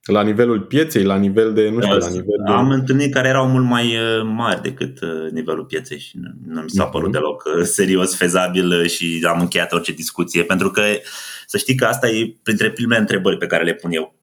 la 0.05 0.22
nivelul 0.22 0.62
pieței, 0.62 1.03
la 1.03 1.15
nivel 1.15 1.53
de, 1.53 1.70
nu 1.70 1.81
știu, 1.81 1.98
la 1.98 2.08
nivel 2.08 2.43
de... 2.46 2.51
Am 2.51 2.70
întâlnit 2.70 3.13
care 3.13 3.27
erau 3.27 3.48
mult 3.48 3.65
mai 3.65 3.86
uh, 3.86 4.24
mari 4.24 4.62
decât 4.62 5.01
uh, 5.01 5.31
nivelul 5.31 5.65
pieței 5.65 6.00
și 6.00 6.17
nu, 6.17 6.29
nu 6.53 6.62
mi 6.62 6.70
s-a 6.70 6.86
părut 6.86 7.10
uh-huh. 7.10 7.12
deloc 7.12 7.43
uh, 7.46 7.63
serios, 7.63 8.15
fezabil 8.15 8.86
și 8.86 9.25
am 9.27 9.39
încheiat 9.39 9.72
orice 9.72 9.91
discuție, 9.91 10.43
pentru 10.43 10.72
că 10.72 10.81
să 11.46 11.58
știi 11.58 11.75
că 11.75 11.86
asta 11.86 12.08
e 12.10 12.36
printre 12.43 12.72
primele 12.72 13.00
întrebări 13.00 13.38
pe 13.38 13.46
care 13.46 13.63
le 13.63 13.74
pun 13.74 13.91
eu. 13.91 14.15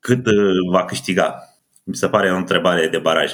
Cât 0.00 0.24
va 0.70 0.84
câștiga? 0.84 1.34
Mi 1.84 1.94
se 1.94 2.08
pare 2.08 2.32
o 2.32 2.36
întrebare 2.36 2.88
de 2.88 2.98
baraj. 2.98 3.32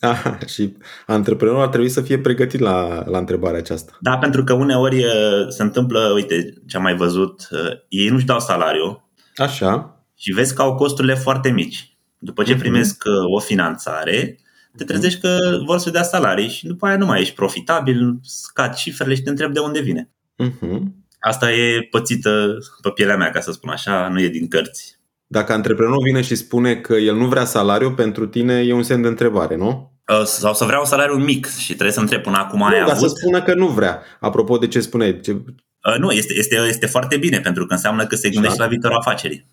Aha, 0.00 0.38
și 0.46 0.76
antreprenorul 1.06 1.62
ar 1.62 1.68
trebui 1.68 1.88
să 1.88 2.00
fie 2.00 2.18
pregătit 2.18 2.60
la, 2.60 3.04
la 3.06 3.18
întrebarea 3.18 3.58
aceasta. 3.58 3.96
Da, 4.00 4.18
pentru 4.18 4.44
că 4.44 4.52
uneori 4.52 5.04
se 5.48 5.62
întâmplă, 5.62 6.10
uite, 6.14 6.54
ce 6.66 6.76
am 6.76 6.82
mai 6.82 6.96
văzut, 6.96 7.48
ei 7.88 8.08
nu-și 8.08 8.26
dau 8.26 8.40
salariu. 8.40 9.10
Așa 9.36 9.97
și 10.18 10.32
vezi 10.32 10.54
că 10.54 10.62
au 10.62 10.74
costurile 10.74 11.14
foarte 11.14 11.50
mici. 11.50 11.96
După 12.18 12.42
ce 12.42 12.52
mhm. 12.52 12.60
primesc 12.60 13.04
uh, 13.06 13.34
o 13.36 13.38
finanțare, 13.38 14.38
te 14.76 14.84
trezești 14.84 15.20
că 15.20 15.38
vor 15.66 15.78
să 15.78 15.90
dea 15.90 16.02
salarii 16.02 16.48
și 16.48 16.66
după 16.66 16.86
aia 16.86 16.96
nu 16.96 17.06
mai 17.06 17.20
ești 17.20 17.34
profitabil, 17.34 18.18
scad 18.22 18.74
cifrele 18.74 19.14
și 19.14 19.22
te 19.22 19.30
întrebi 19.30 19.52
de 19.52 19.60
unde 19.60 19.80
vine. 19.80 20.10
Uh-huh. 20.44 20.80
Asta 21.20 21.52
e 21.52 21.88
pățită 21.90 22.58
pe 22.82 22.90
pielea 22.90 23.16
mea, 23.16 23.30
ca 23.30 23.40
să 23.40 23.52
spun 23.52 23.70
așa, 23.70 24.08
nu 24.08 24.20
e 24.20 24.28
din 24.28 24.48
cărți. 24.48 24.98
Dacă 25.26 25.52
antreprenorul 25.52 26.02
vine 26.02 26.20
și 26.20 26.34
spune 26.34 26.76
că 26.76 26.94
el 26.94 27.16
nu 27.16 27.26
vrea 27.26 27.44
salariu, 27.44 27.92
pentru 27.92 28.26
tine 28.26 28.54
e 28.54 28.72
un 28.72 28.82
semn 28.82 29.02
de 29.02 29.08
întrebare, 29.08 29.56
nu? 29.56 29.92
Uh, 30.08 30.24
sau 30.24 30.54
să 30.54 30.64
vrea 30.64 30.78
un 30.78 30.84
salariu 30.84 31.16
mic 31.16 31.46
și 31.56 31.66
trebuie 31.66 31.92
să 31.92 32.00
întreb 32.00 32.22
până 32.22 32.36
acum 32.36 32.62
ai 32.62 32.80
nu, 32.80 32.90
avut. 32.90 33.10
să 33.10 33.16
spună 33.16 33.42
că 33.42 33.54
nu 33.54 33.66
vrea. 33.66 34.02
Apropo 34.20 34.58
de 34.58 34.68
ce 34.68 34.80
spuneai. 34.80 35.20
Ce... 35.20 35.30
Uh, 35.32 35.98
nu, 35.98 36.10
este, 36.10 36.34
este, 36.36 36.56
este 36.68 36.86
foarte 36.86 37.16
bine 37.16 37.40
pentru 37.40 37.66
că 37.66 37.72
înseamnă 37.72 38.06
că 38.06 38.16
se 38.16 38.28
gândește 38.28 38.56
da. 38.56 38.62
la 38.62 38.70
viitorul 38.70 38.96
afacerii. 38.96 39.46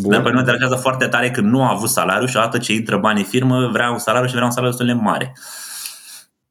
Bun. 0.00 0.10
Dar 0.10 0.22
pe 0.22 0.30
noi 0.30 0.42
deranjează 0.42 0.74
foarte 0.74 1.06
tare 1.06 1.30
că 1.30 1.40
nu 1.40 1.62
a 1.62 1.70
avut 1.70 1.88
salariu 1.88 2.26
și 2.26 2.36
odată 2.36 2.58
ce 2.58 2.72
intră 2.72 2.98
banii 2.98 3.22
în 3.22 3.28
firmă 3.28 3.68
vrea 3.72 3.90
un 3.90 3.98
salariu 3.98 4.28
și 4.28 4.34
vrea 4.34 4.44
un 4.46 4.50
salariu 4.50 4.76
destul 4.76 4.94
de 4.96 5.02
mare. 5.02 5.32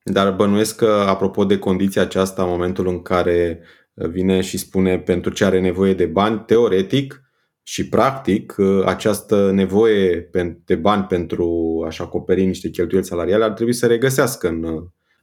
Dar 0.04 0.32
bănuiesc 0.32 0.76
că, 0.76 1.06
apropo 1.08 1.46
de 1.46 1.58
condiția 1.58 2.02
aceasta, 2.02 2.44
în 2.44 2.50
momentul 2.50 2.88
în 2.88 3.02
care 3.02 3.60
vine 3.94 4.42
și 4.42 4.58
spune 4.58 4.98
pentru 4.98 5.32
ce 5.32 5.46
are 5.46 5.60
nevoie 5.60 5.94
de 5.94 6.06
bani, 6.06 6.44
teoretic 6.46 7.22
și 7.64 7.90
practic, 7.90 8.56
această 8.86 9.52
nevoie 9.52 10.30
de 10.66 10.76
bani 10.76 11.04
pentru 11.04 11.50
a-și 11.88 12.02
acoperi 12.02 12.46
niște 12.46 12.70
cheltuieli 12.70 13.06
salariale 13.06 13.44
ar 13.44 13.52
trebui 13.52 13.74
să 13.74 13.88
regăsească 13.88 14.48
în, 14.48 14.64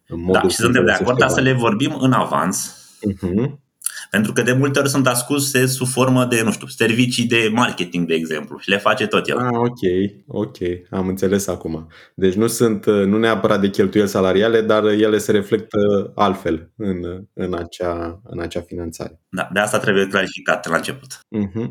în 0.06 0.20
modul 0.20 0.40
Da, 0.42 0.48
și 0.48 0.56
suntem 0.56 0.84
de 0.84 0.90
acord, 0.90 1.18
dar 1.18 1.28
să 1.28 1.40
le 1.40 1.52
vorbim 1.52 1.96
în 2.00 2.12
avans. 2.12 2.72
Uh-huh 3.06 3.67
pentru 4.11 4.33
că 4.33 4.43
de 4.43 4.53
multe 4.53 4.79
ori 4.79 4.88
sunt 4.88 5.07
ascunse 5.07 5.67
sub 5.67 5.87
formă 5.87 6.25
de, 6.25 6.43
nu 6.43 6.53
știu, 6.53 6.67
servicii 6.67 7.27
de 7.27 7.50
marketing, 7.53 8.07
de 8.07 8.15
exemplu, 8.15 8.59
și 8.59 8.69
le 8.69 8.79
face 8.79 9.07
tot 9.07 9.29
el. 9.29 9.38
Ah, 9.38 9.50
ok, 9.53 9.79
ok, 10.27 10.57
am 10.91 11.09
înțeles 11.09 11.47
acum. 11.47 11.87
Deci 12.15 12.35
nu 12.35 12.47
sunt 12.47 12.87
nu 12.87 13.19
neapărat 13.19 13.61
de 13.61 13.71
cheltuieli 13.71 14.09
salariale, 14.09 14.61
dar 14.61 14.85
ele 14.85 15.19
se 15.19 15.33
reflectă 15.33 16.12
altfel 16.15 16.73
în, 16.77 17.27
în, 17.33 17.55
acea, 17.55 18.21
în 18.25 18.41
acea 18.41 18.61
finanțare. 18.61 19.21
Da, 19.29 19.49
de 19.53 19.61
asta 19.61 19.79
trebuie 19.79 20.07
clarificat 20.07 20.69
la 20.69 20.77
început. 20.77 21.12
Uh-huh. 21.15 21.69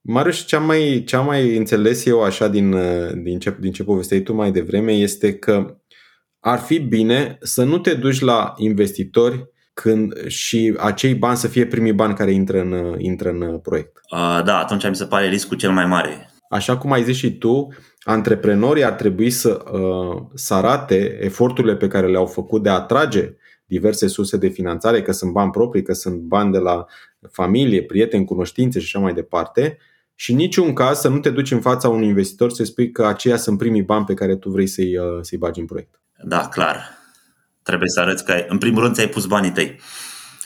Marius, 0.00 0.46
ce 0.46 0.56
am 0.56 0.64
mai, 0.64 1.02
ce 1.06 1.16
am 1.16 1.24
mai 1.24 1.56
înțeles 1.56 2.06
eu 2.06 2.22
așa 2.22 2.48
din, 2.48 2.76
din, 3.22 3.38
ce, 3.38 3.56
din 3.60 3.72
ce 3.72 3.84
povesteai 3.84 4.20
tu 4.20 4.34
mai 4.34 4.52
devreme 4.52 4.92
este 4.92 5.34
că 5.34 5.76
ar 6.40 6.58
fi 6.58 6.78
bine 6.78 7.38
să 7.40 7.64
nu 7.64 7.78
te 7.78 7.94
duci 7.94 8.20
la 8.20 8.54
investitori 8.56 9.50
când 9.80 10.26
și 10.26 10.74
acei 10.78 11.14
bani 11.14 11.36
să 11.36 11.48
fie 11.48 11.66
primii 11.66 11.92
bani 11.92 12.14
care 12.14 12.32
intră 12.32 12.60
în, 12.60 13.00
intră 13.00 13.28
în 13.28 13.58
proiect. 13.58 14.00
Uh, 14.10 14.40
da, 14.44 14.58
atunci 14.58 14.88
mi 14.88 14.96
se 14.96 15.04
pare 15.04 15.28
riscul 15.28 15.56
cel 15.56 15.70
mai 15.70 15.86
mare. 15.86 16.30
Așa 16.48 16.76
cum 16.76 16.92
ai 16.92 17.02
zis 17.02 17.16
și 17.16 17.38
tu, 17.38 17.68
antreprenorii 18.02 18.84
ar 18.84 18.92
trebui 18.92 19.30
să, 19.30 19.64
uh, 19.72 20.22
să 20.34 20.54
arate 20.54 21.18
eforturile 21.20 21.76
pe 21.76 21.88
care 21.88 22.06
le-au 22.06 22.26
făcut 22.26 22.62
de 22.62 22.68
a 22.68 22.74
atrage 22.74 23.34
diverse 23.64 24.06
surse 24.06 24.36
de 24.36 24.48
finanțare, 24.48 25.02
că 25.02 25.12
sunt 25.12 25.32
bani 25.32 25.50
proprii, 25.50 25.82
că 25.82 25.92
sunt 25.92 26.20
bani 26.20 26.52
de 26.52 26.58
la 26.58 26.84
familie, 27.30 27.82
prieteni, 27.82 28.24
cunoștințe 28.24 28.78
și 28.78 28.84
așa 28.86 29.04
mai 29.04 29.14
departe, 29.14 29.78
și 30.14 30.34
niciun 30.34 30.72
caz 30.72 30.98
să 30.98 31.08
nu 31.08 31.18
te 31.18 31.30
duci 31.30 31.50
în 31.50 31.60
fața 31.60 31.88
unui 31.88 32.06
investitor 32.06 32.50
să 32.50 32.64
spui 32.64 32.90
că 32.90 33.06
aceia 33.06 33.36
sunt 33.36 33.58
primii 33.58 33.82
bani 33.82 34.04
pe 34.04 34.14
care 34.14 34.36
tu 34.36 34.50
vrei 34.50 34.66
să-i, 34.66 34.96
uh, 34.96 35.18
să-i 35.20 35.38
bagi 35.38 35.60
în 35.60 35.66
proiect. 35.66 36.00
Da, 36.24 36.48
clar. 36.48 36.97
Trebuie 37.68 37.88
să 37.88 38.00
arăți 38.00 38.24
că, 38.24 38.32
ai, 38.32 38.44
în 38.48 38.58
primul 38.58 38.82
rând, 38.82 38.94
ți-ai 38.94 39.08
pus 39.08 39.26
banii 39.26 39.50
tăi 39.50 39.80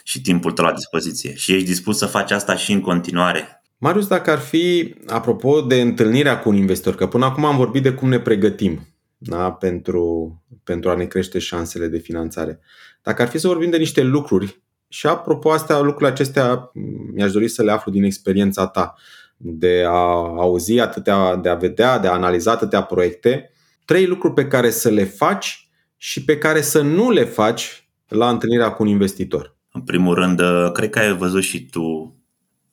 și 0.03 0.21
timpul 0.21 0.51
tău 0.51 0.65
la 0.65 0.73
dispoziție 0.73 1.35
și 1.35 1.53
ești 1.53 1.65
dispus 1.65 1.97
să 1.97 2.05
faci 2.05 2.31
asta 2.31 2.55
și 2.55 2.71
în 2.71 2.81
continuare. 2.81 3.63
Marius, 3.77 4.07
dacă 4.07 4.31
ar 4.31 4.39
fi, 4.39 4.95
apropo 5.07 5.61
de 5.61 5.81
întâlnirea 5.81 6.39
cu 6.39 6.49
un 6.49 6.55
investitor, 6.55 6.95
că 6.95 7.07
până 7.07 7.25
acum 7.25 7.45
am 7.45 7.57
vorbit 7.57 7.83
de 7.83 7.93
cum 7.93 8.09
ne 8.09 8.19
pregătim 8.19 8.87
da, 9.17 9.51
pentru, 9.51 10.35
pentru 10.63 10.89
a 10.89 10.95
ne 10.95 11.05
crește 11.05 11.39
șansele 11.39 11.87
de 11.87 11.97
finanțare. 11.97 12.59
Dacă 13.01 13.21
ar 13.21 13.27
fi 13.27 13.37
să 13.37 13.47
vorbim 13.47 13.69
de 13.69 13.77
niște 13.77 14.01
lucruri, 14.01 14.61
și 14.87 15.07
apropo 15.07 15.51
astea, 15.51 15.79
lucrurile 15.79 16.09
acestea 16.09 16.71
mi-aș 17.13 17.31
dori 17.31 17.47
să 17.47 17.63
le 17.63 17.71
aflu 17.71 17.91
din 17.91 18.03
experiența 18.03 18.67
ta, 18.67 18.95
de 19.37 19.83
a 19.87 19.99
auzi 20.37 20.79
atâtea, 20.79 21.35
de 21.35 21.49
a 21.49 21.55
vedea, 21.55 21.99
de 21.99 22.07
a 22.07 22.13
analiza 22.13 22.51
atâtea 22.51 22.83
proiecte, 22.83 23.51
trei 23.85 24.05
lucruri 24.05 24.33
pe 24.33 24.47
care 24.47 24.69
să 24.69 24.89
le 24.89 25.03
faci 25.03 25.62
și 26.05 26.23
pe 26.23 26.37
care 26.37 26.61
să 26.61 26.81
nu 26.81 27.11
le 27.11 27.25
faci 27.25 27.87
la 28.07 28.29
întâlnirea 28.29 28.71
cu 28.71 28.83
un 28.83 28.89
investitor? 28.89 29.55
În 29.71 29.81
primul 29.81 30.15
rând, 30.15 30.39
uh, 30.39 30.71
cred 30.71 30.89
că 30.89 30.99
ai 30.99 31.17
văzut 31.17 31.43
și 31.43 31.65
tu, 31.65 32.15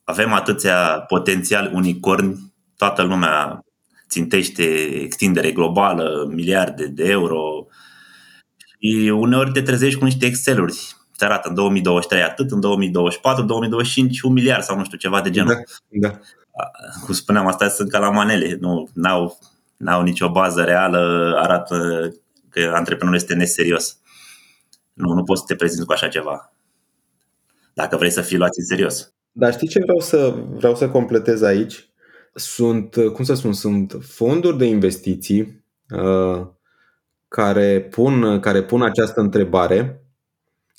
avem 0.04 0.32
atâția 0.32 1.04
potențial 1.08 1.70
unicorni, 1.74 2.52
toată 2.76 3.02
lumea 3.02 3.64
țintește 4.08 4.62
extindere 5.02 5.52
globală, 5.52 6.30
miliarde 6.34 6.86
de 6.86 7.04
euro 7.04 7.66
și 8.56 9.08
uneori 9.08 9.52
te 9.52 9.62
trezești 9.62 9.98
cu 9.98 10.04
niște 10.04 10.26
Excel-uri. 10.26 10.96
Te 11.16 11.24
arată 11.24 11.48
în 11.48 11.54
2023 11.54 12.22
atât, 12.22 12.50
în 12.50 12.60
2024, 12.60 13.44
2025 13.44 14.20
un 14.20 14.32
miliard 14.32 14.62
sau 14.62 14.76
nu 14.76 14.84
știu, 14.84 14.98
ceva 14.98 15.20
de 15.20 15.30
genul. 15.30 15.64
Da, 15.88 16.08
da. 16.08 16.18
cum 17.04 17.14
spuneam, 17.14 17.46
asta 17.46 17.68
sunt 17.68 17.90
ca 17.90 17.98
la 17.98 18.10
manele, 18.10 18.56
nu 18.60 18.88
au 19.02 19.38
n-au 19.76 20.02
nicio 20.02 20.30
bază 20.30 20.62
reală, 20.62 21.34
arată 21.42 22.08
că 22.50 22.72
antreprenorul 22.74 23.20
este 23.20 23.34
neserios. 23.34 23.98
Nu, 24.92 25.12
nu 25.12 25.24
poți 25.24 25.40
să 25.40 25.46
te 25.46 25.54
prezinți 25.54 25.86
cu 25.86 25.92
așa 25.92 26.08
ceva. 26.08 26.52
Dacă 27.74 27.96
vrei 27.96 28.10
să 28.10 28.20
fii 28.20 28.36
luat 28.36 28.50
în 28.56 28.64
serios. 28.64 29.12
Dar 29.32 29.52
știi 29.52 29.68
ce 29.68 29.80
vreau 29.80 30.00
să, 30.00 30.34
vreau 30.50 30.76
să 30.76 30.88
completez 30.88 31.42
aici? 31.42 31.88
Sunt, 32.34 32.96
cum 33.12 33.24
să 33.24 33.34
spun, 33.34 33.52
sunt 33.52 33.96
fonduri 34.00 34.58
de 34.58 34.64
investiții 34.64 35.64
uh, 35.90 36.46
care, 37.28 37.80
pun, 37.80 38.40
care 38.40 38.62
pun 38.62 38.82
această 38.82 39.20
întrebare. 39.20 40.04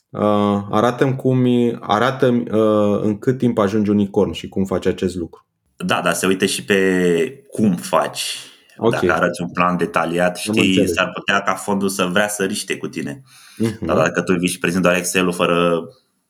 Uh, 0.10 0.64
arată 0.70 1.14
cum 1.14 1.46
arată 1.80 2.28
uh, 2.28 3.02
în 3.04 3.18
cât 3.18 3.38
timp 3.38 3.58
ajungi 3.58 3.90
unicorn 3.90 4.32
și 4.32 4.50
cum 4.50 4.66
faci 4.66 4.86
acest 4.86 5.16
lucru. 5.16 5.46
Da, 5.76 6.02
dar 6.02 6.14
se 6.14 6.26
uite 6.26 6.46
și 6.46 6.66
pe 6.66 7.44
cum 7.52 7.76
faci 7.76 8.38
Okay. 8.78 9.00
Dacă 9.08 9.14
arăți 9.14 9.42
un 9.42 9.52
plan 9.52 9.78
detaliat, 9.78 10.38
știi, 10.38 10.88
s-ar 10.88 11.12
putea 11.14 11.42
ca 11.42 11.54
fondul 11.54 11.90
să 11.90 12.06
vrea 12.06 12.28
să 12.28 12.44
riște 12.44 12.78
cu 12.78 12.88
tine. 12.88 13.22
Uh-huh. 13.24 13.80
Dar 13.86 13.96
dacă 13.96 14.22
tu 14.22 14.34
vii 14.34 14.48
și 14.48 14.60
prezinți 14.60 14.84
doar 14.84 14.96
Excel-ul 14.96 15.34
fără 15.34 15.84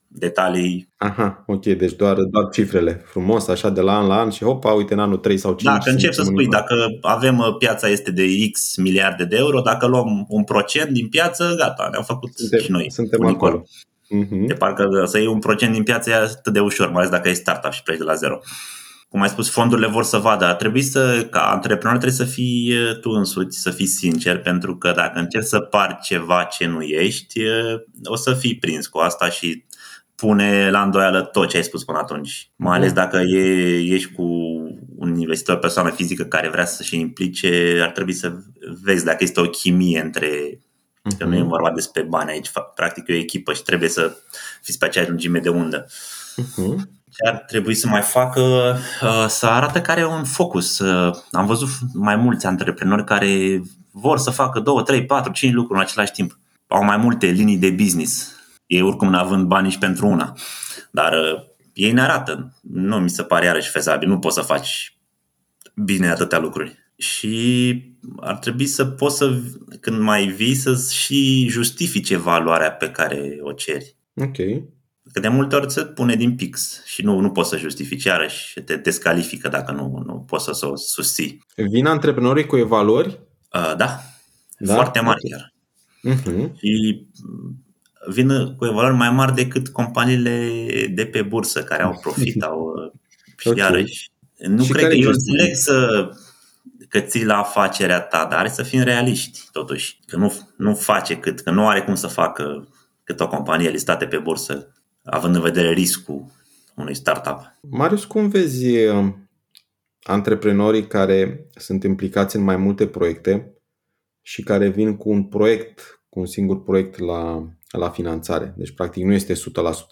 detalii. 0.07 0.93
Aha, 0.97 1.43
ok, 1.47 1.65
deci 1.65 1.93
doar, 1.93 2.15
doar 2.15 2.49
cifrele, 2.51 3.01
frumos, 3.05 3.47
așa 3.47 3.69
de 3.69 3.81
la 3.81 3.97
an 3.97 4.07
la 4.07 4.19
an 4.19 4.29
și 4.29 4.43
hopa, 4.43 4.71
uite 4.71 4.93
în 4.93 4.99
anul 4.99 5.17
3 5.17 5.37
sau 5.37 5.53
5. 5.53 5.63
Dacă 5.63 5.89
încep 5.89 6.13
să 6.13 6.21
spui, 6.21 6.47
dacă 6.47 6.75
avem 7.01 7.37
uh, 7.37 7.55
piața 7.57 7.87
este 7.87 8.11
de 8.11 8.25
X 8.51 8.75
miliarde 8.75 9.25
de 9.25 9.35
euro, 9.37 9.61
dacă 9.61 9.87
luăm 9.87 10.25
un 10.27 10.43
procent 10.43 10.89
din 10.89 11.07
piață, 11.07 11.55
gata, 11.57 11.87
ne-am 11.91 12.03
făcut 12.03 12.31
suntem, 12.35 12.59
și 12.59 12.71
noi. 12.71 12.91
Suntem 12.91 13.25
acolo. 13.25 13.63
Uh-huh. 13.63 14.47
De 14.47 14.53
parcă 14.53 15.03
să 15.05 15.17
iei 15.17 15.27
un 15.27 15.39
procent 15.39 15.73
din 15.73 15.83
piață 15.83 16.09
e 16.09 16.13
atât 16.13 16.53
de 16.53 16.59
ușor, 16.59 16.87
mai 16.87 16.97
ales 16.97 17.09
dacă 17.09 17.29
e 17.29 17.33
startup 17.33 17.71
și 17.71 17.83
pleci 17.83 17.97
de 17.97 18.03
la 18.03 18.13
zero 18.13 18.39
cum 19.11 19.21
ai 19.21 19.29
spus, 19.29 19.49
fondurile 19.49 19.87
vor 19.87 20.03
să 20.03 20.17
vadă. 20.17 20.45
Ar 20.45 20.55
trebui 20.55 20.81
să, 20.81 21.27
ca 21.29 21.39
antreprenor, 21.39 21.97
trebuie 21.97 22.27
să 22.27 22.33
fii 22.33 22.75
tu 23.01 23.09
însuți, 23.09 23.59
să 23.59 23.71
fii 23.71 23.85
sincer, 23.85 24.41
pentru 24.41 24.77
că 24.77 24.91
dacă 24.95 25.19
încerci 25.19 25.47
să 25.47 25.59
pari 25.59 25.97
ceva 26.01 26.43
ce 26.43 26.65
nu 26.65 26.81
ești, 26.81 27.41
o 28.03 28.15
să 28.15 28.33
fii 28.33 28.57
prins 28.57 28.87
cu 28.87 28.97
asta 28.97 29.29
și 29.29 29.65
pune 30.15 30.69
la 30.69 30.81
îndoială 30.81 31.21
tot 31.21 31.49
ce 31.49 31.57
ai 31.57 31.63
spus 31.63 31.83
până 31.83 31.97
atunci. 31.97 32.51
Mai 32.55 32.77
ales 32.77 32.93
dacă 32.93 33.17
e, 33.17 33.77
ești 33.93 34.11
cu 34.11 34.23
un 34.97 35.19
investitor, 35.19 35.57
persoană 35.57 35.89
fizică 35.89 36.23
care 36.23 36.49
vrea 36.49 36.65
să 36.65 36.83
se 36.83 36.95
implice, 36.95 37.79
ar 37.81 37.89
trebui 37.89 38.13
să 38.13 38.33
vezi 38.81 39.05
dacă 39.05 39.23
este 39.23 39.39
o 39.39 39.49
chimie 39.49 40.01
între 40.01 40.29
uh-huh. 40.29 41.17
că 41.17 41.25
nu 41.25 41.35
e 41.35 41.39
mhm. 41.39 41.47
vorba 41.47 41.71
despre 41.71 42.01
bani 42.01 42.29
aici, 42.29 42.51
practic 42.75 43.07
e 43.07 43.13
o 43.13 43.15
echipă 43.15 43.53
și 43.53 43.63
trebuie 43.63 43.89
să 43.89 44.15
fiți 44.61 44.77
pe 44.77 44.85
aceeași 44.85 45.09
lungime 45.09 45.39
de 45.39 45.49
undă. 45.49 45.85
Uh-huh 45.85 46.99
ce 47.11 47.27
ar 47.27 47.37
trebui 47.37 47.75
să 47.75 47.87
mai 47.87 48.01
facă, 48.01 48.41
uh, 49.03 49.25
să 49.27 49.45
arată 49.45 49.81
care 49.81 50.01
e 50.01 50.05
un 50.05 50.23
focus. 50.23 50.79
Uh, 50.79 51.15
am 51.31 51.45
văzut 51.45 51.69
mai 51.93 52.15
mulți 52.15 52.45
antreprenori 52.45 53.03
care 53.03 53.61
vor 53.91 54.17
să 54.17 54.29
facă 54.29 54.59
2, 54.59 54.83
3, 54.83 55.05
4, 55.05 55.31
5 55.31 55.53
lucruri 55.53 55.79
în 55.79 55.85
același 55.85 56.11
timp. 56.11 56.39
Au 56.67 56.83
mai 56.83 56.97
multe 56.97 57.25
linii 57.25 57.57
de 57.57 57.69
business. 57.69 58.35
Ei 58.65 58.81
oricum 58.81 59.13
având 59.13 59.45
bani 59.45 59.71
și 59.71 59.77
pentru 59.77 60.07
una. 60.07 60.33
Dar 60.91 61.13
uh, 61.13 61.43
ei 61.73 61.91
ne 61.91 62.01
arată. 62.01 62.57
Nu 62.61 62.99
mi 62.99 63.09
se 63.09 63.23
pare 63.23 63.45
iarăși 63.45 63.69
fezabil. 63.69 64.07
Nu 64.07 64.19
poți 64.19 64.35
să 64.35 64.41
faci 64.41 64.97
bine 65.75 66.09
atâtea 66.09 66.39
lucruri. 66.39 66.79
Și 66.97 67.95
ar 68.19 68.37
trebui 68.37 68.65
să 68.65 68.85
poți 68.85 69.17
să, 69.17 69.39
când 69.79 69.99
mai 69.99 70.25
vii, 70.25 70.55
să 70.55 70.87
și 70.91 71.47
justifice 71.49 72.17
valoarea 72.17 72.71
pe 72.71 72.89
care 72.89 73.37
o 73.41 73.51
ceri. 73.51 73.95
Ok. 74.15 74.37
Că 75.13 75.19
de 75.19 75.27
multe 75.27 75.55
ori 75.55 75.71
se 75.71 75.85
pune 75.85 76.15
din 76.15 76.35
pix 76.35 76.83
și 76.85 77.03
nu, 77.03 77.19
nu 77.19 77.31
poți 77.31 77.49
să 77.49 77.57
justifici 77.57 78.03
iarăși, 78.03 78.61
te 78.61 78.75
descalifică 78.75 79.47
dacă 79.47 79.71
nu, 79.71 80.03
nu 80.05 80.25
poți 80.27 80.43
să 80.43 80.67
o 80.67 80.75
susții. 80.75 81.45
Vin 81.55 81.85
antreprenorii 81.85 82.45
cu 82.45 82.57
evaluări? 82.57 83.19
Uh, 83.53 83.73
da, 83.77 83.99
da, 84.57 84.73
foarte 84.73 84.99
mari 84.99 85.19
okay. 85.23 85.31
chiar. 85.31 85.53
Uh-huh. 86.15 86.51
Și 86.57 87.05
vin 88.07 88.55
cu 88.55 88.65
evaluări 88.65 88.95
mai 88.95 89.11
mari 89.11 89.35
decât 89.35 89.67
companiile 89.67 90.49
de 90.93 91.05
pe 91.05 91.21
bursă 91.21 91.63
care 91.63 91.83
au 91.83 91.99
profit. 92.01 92.43
au, 92.49 92.73
și 93.37 93.47
okay. 93.47 93.59
iarăși, 93.59 94.11
nu 94.37 94.63
și 94.63 94.71
cred 94.71 94.87
că 94.87 94.95
eu 94.95 95.09
înțeleg 95.09 95.55
să 95.55 96.09
că 96.89 96.99
ții 96.99 97.25
la 97.25 97.37
afacerea 97.37 97.99
ta, 97.99 98.27
dar 98.29 98.39
are 98.39 98.49
să 98.49 98.63
fim 98.63 98.81
realiști 98.81 99.39
totuși. 99.51 99.99
Că 100.07 100.17
nu, 100.17 100.33
nu 100.57 100.75
face 100.75 101.17
cât, 101.17 101.39
că 101.39 101.51
nu 101.51 101.67
are 101.67 101.81
cum 101.81 101.95
să 101.95 102.07
facă 102.07 102.67
cât 103.03 103.19
o 103.19 103.27
companie 103.27 103.69
listată 103.69 104.05
pe 104.05 104.17
bursă 104.17 104.71
având 105.03 105.35
în 105.35 105.41
vedere 105.41 105.71
riscul 105.71 106.25
unui 106.75 106.95
startup. 106.95 107.39
Marius, 107.61 108.05
cum 108.05 108.29
vezi 108.29 108.85
uh, 108.85 109.13
antreprenorii 110.03 110.87
care 110.87 111.45
sunt 111.55 111.83
implicați 111.83 112.35
în 112.35 112.43
mai 112.43 112.55
multe 112.55 112.87
proiecte 112.87 113.53
și 114.21 114.43
care 114.43 114.69
vin 114.69 114.97
cu 114.97 115.09
un 115.09 115.23
proiect, 115.23 116.01
cu 116.09 116.19
un 116.19 116.25
singur 116.25 116.63
proiect 116.63 116.99
la, 116.99 117.47
la 117.71 117.89
finanțare? 117.89 118.53
Deci, 118.57 118.73
practic, 118.73 119.03
nu 119.03 119.13
este 119.13 119.33
100% 119.33 119.37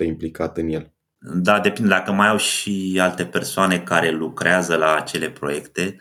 implicat 0.06 0.58
în 0.58 0.68
el. 0.68 0.94
Da, 1.20 1.60
depinde. 1.60 1.90
Dacă 1.90 2.12
mai 2.12 2.28
au 2.28 2.38
și 2.38 3.00
alte 3.02 3.26
persoane 3.26 3.80
care 3.80 4.12
lucrează 4.12 4.76
la 4.76 4.96
acele 4.96 5.30
proiecte, 5.30 6.00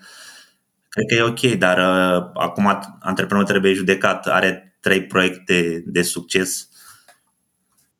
cred 0.88 1.06
că 1.08 1.14
e 1.14 1.22
ok, 1.22 1.58
dar 1.58 1.78
uh, 1.78 2.30
acum 2.34 2.66
antreprenorul 3.00 3.48
trebuie 3.48 3.72
judecat. 3.72 4.26
Are 4.26 4.76
trei 4.80 5.02
proiecte 5.06 5.82
de 5.86 6.02
succes 6.02 6.68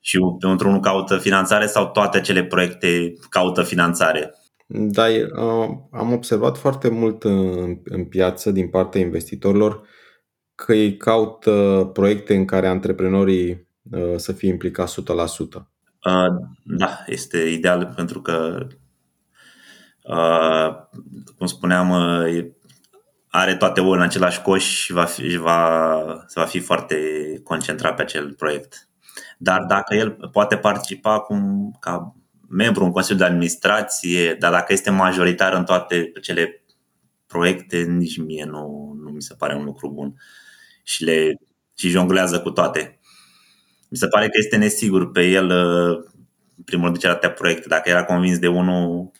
și 0.00 0.18
într-unul 0.38 0.80
caută 0.80 1.16
finanțare 1.16 1.66
sau 1.66 1.90
toate 1.90 2.20
cele 2.20 2.44
proiecte 2.44 3.12
caută 3.30 3.62
finanțare? 3.62 4.34
Da, 4.66 5.04
am 5.92 6.12
observat 6.12 6.56
foarte 6.56 6.88
mult 6.88 7.24
în, 7.24 7.78
în 7.84 8.04
piață 8.04 8.50
din 8.50 8.68
partea 8.68 9.00
investitorilor 9.00 9.82
că 10.54 10.74
ei 10.74 10.96
caută 10.96 11.90
proiecte 11.92 12.34
în 12.34 12.44
care 12.44 12.68
antreprenorii 12.68 13.68
să 14.16 14.32
fie 14.32 14.48
implicați 14.48 15.02
100%. 15.02 15.04
Da, 16.64 16.98
este 17.06 17.38
ideal 17.38 17.92
pentru 17.96 18.20
că, 18.20 18.66
cum 21.36 21.46
spuneam, 21.46 21.92
are 23.28 23.56
toate 23.56 23.80
ouăle 23.80 24.00
în 24.00 24.06
același 24.06 24.42
coș 24.42 24.64
și 24.64 24.92
va 24.92 25.04
fi, 25.04 25.36
va, 25.36 26.02
va 26.34 26.44
fi 26.44 26.60
foarte 26.60 26.96
concentrat 27.44 27.96
pe 27.96 28.02
acel 28.02 28.34
proiect. 28.34 28.87
Dar 29.40 29.64
dacă 29.64 29.94
el 29.94 30.10
poate 30.32 30.56
participa 30.56 31.20
cum, 31.20 31.72
ca 31.80 32.14
membru 32.48 32.84
în 32.84 32.90
Consiliul 32.90 33.18
de 33.18 33.26
Administrație, 33.26 34.34
dar 34.34 34.52
dacă 34.52 34.72
este 34.72 34.90
majoritar 34.90 35.52
în 35.52 35.64
toate 35.64 36.12
cele 36.22 36.64
proiecte, 37.26 37.82
nici 37.82 38.18
mie 38.18 38.44
nu, 38.44 38.92
nu 39.02 39.10
mi 39.10 39.22
se 39.22 39.34
pare 39.34 39.54
un 39.54 39.64
lucru 39.64 39.90
bun. 39.90 40.14
Și 40.82 41.04
le 41.04 41.34
și 41.76 41.88
jonglează 41.88 42.40
cu 42.40 42.50
toate. 42.50 42.98
Mi 43.88 43.96
se 43.96 44.06
pare 44.08 44.24
că 44.26 44.32
este 44.38 44.56
nesigur 44.56 45.10
pe 45.10 45.22
el 45.22 45.52
primul 46.64 46.92
de 46.92 46.98
celelalte 46.98 47.28
proiecte. 47.28 47.68
Dacă 47.68 47.88
era 47.88 48.04
convins 48.04 48.38
de 48.38 48.48
unul, 48.48 49.10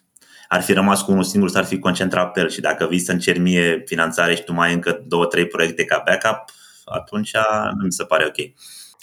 ar 0.48 0.62
fi 0.62 0.72
rămas 0.72 1.02
cu 1.02 1.10
unul 1.10 1.24
singur, 1.24 1.48
s-ar 1.48 1.64
fi 1.64 1.78
concentrat 1.78 2.32
pe 2.32 2.40
el 2.40 2.48
și 2.48 2.60
dacă 2.60 2.86
vii 2.86 2.98
să 2.98 3.16
cer 3.16 3.38
mie 3.38 3.82
finanțare 3.86 4.34
și 4.34 4.44
tu 4.44 4.52
mai 4.52 4.68
ai 4.68 4.74
încă 4.74 5.02
două, 5.06 5.26
trei 5.26 5.46
proiecte 5.46 5.84
ca 5.84 6.02
backup, 6.06 6.44
atunci 6.84 7.32
nu 7.78 7.84
mi 7.84 7.92
se 7.92 8.04
pare 8.04 8.24
ok. 8.26 8.36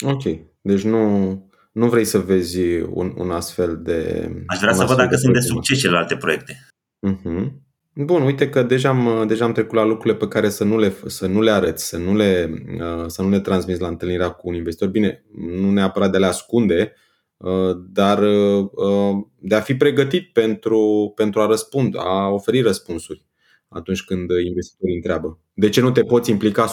Ok. 0.04 0.22
Deci 0.60 0.82
nu, 0.82 1.30
nu 1.72 1.88
vrei 1.88 2.04
să 2.04 2.18
vezi 2.18 2.60
un, 2.80 3.14
un 3.16 3.30
astfel 3.30 3.80
de. 3.82 4.30
Aș 4.46 4.58
vrea 4.58 4.72
să 4.72 4.84
văd 4.84 4.96
dacă 4.96 5.10
de 5.10 5.16
sunt 5.16 5.32
de 5.32 5.40
succes 5.40 5.78
celelalte 5.78 6.16
proiecte. 6.16 6.66
Uh-huh. 7.08 7.64
Bun, 7.92 8.22
uite 8.22 8.48
că 8.48 8.62
deja 8.62 8.88
am, 8.88 9.24
deja 9.26 9.44
am 9.44 9.52
trecut 9.52 9.74
la 9.74 9.84
lucrurile 9.84 10.14
pe 10.14 10.28
care 10.28 10.48
să 10.48 10.64
nu 10.64 10.78
le, 10.78 10.94
să 11.06 11.26
nu 11.26 11.40
le 11.40 11.50
arăți, 11.50 11.88
să 11.88 11.96
nu 11.96 12.14
le, 12.14 12.50
uh, 12.80 13.04
să 13.06 13.22
nu 13.22 13.28
le 13.28 13.40
transmiți 13.40 13.80
la 13.80 13.88
întâlnirea 13.88 14.28
cu 14.28 14.48
un 14.48 14.54
investitor. 14.54 14.88
Bine, 14.88 15.24
nu 15.34 15.70
neapărat 15.70 16.10
de 16.10 16.16
a 16.16 16.20
le 16.20 16.26
ascunde, 16.26 16.92
uh, 17.36 17.76
dar 17.88 18.22
uh, 18.22 19.24
de 19.38 19.54
a 19.54 19.60
fi 19.60 19.74
pregătit 19.74 20.32
pentru, 20.32 21.12
pentru 21.14 21.40
a 21.40 21.46
răspunde, 21.46 21.98
a 22.00 22.28
oferi 22.28 22.60
răspunsuri 22.60 23.24
atunci 23.68 24.04
când 24.04 24.30
investitorii 24.46 24.94
întreabă. 24.94 25.38
De 25.54 25.68
ce 25.68 25.80
nu 25.80 25.90
te 25.90 26.02
poți 26.02 26.30
implica 26.30 26.72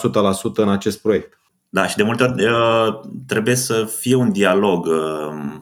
în 0.54 0.68
acest 0.68 1.00
proiect? 1.00 1.38
Da, 1.74 1.86
și 1.86 1.96
de 1.96 2.02
multe 2.02 2.22
ori 2.22 2.44
uh, 2.44 3.00
trebuie 3.26 3.54
să 3.54 3.84
fie 3.98 4.14
un 4.14 4.32
dialog. 4.32 4.86
Uh, 4.86 5.60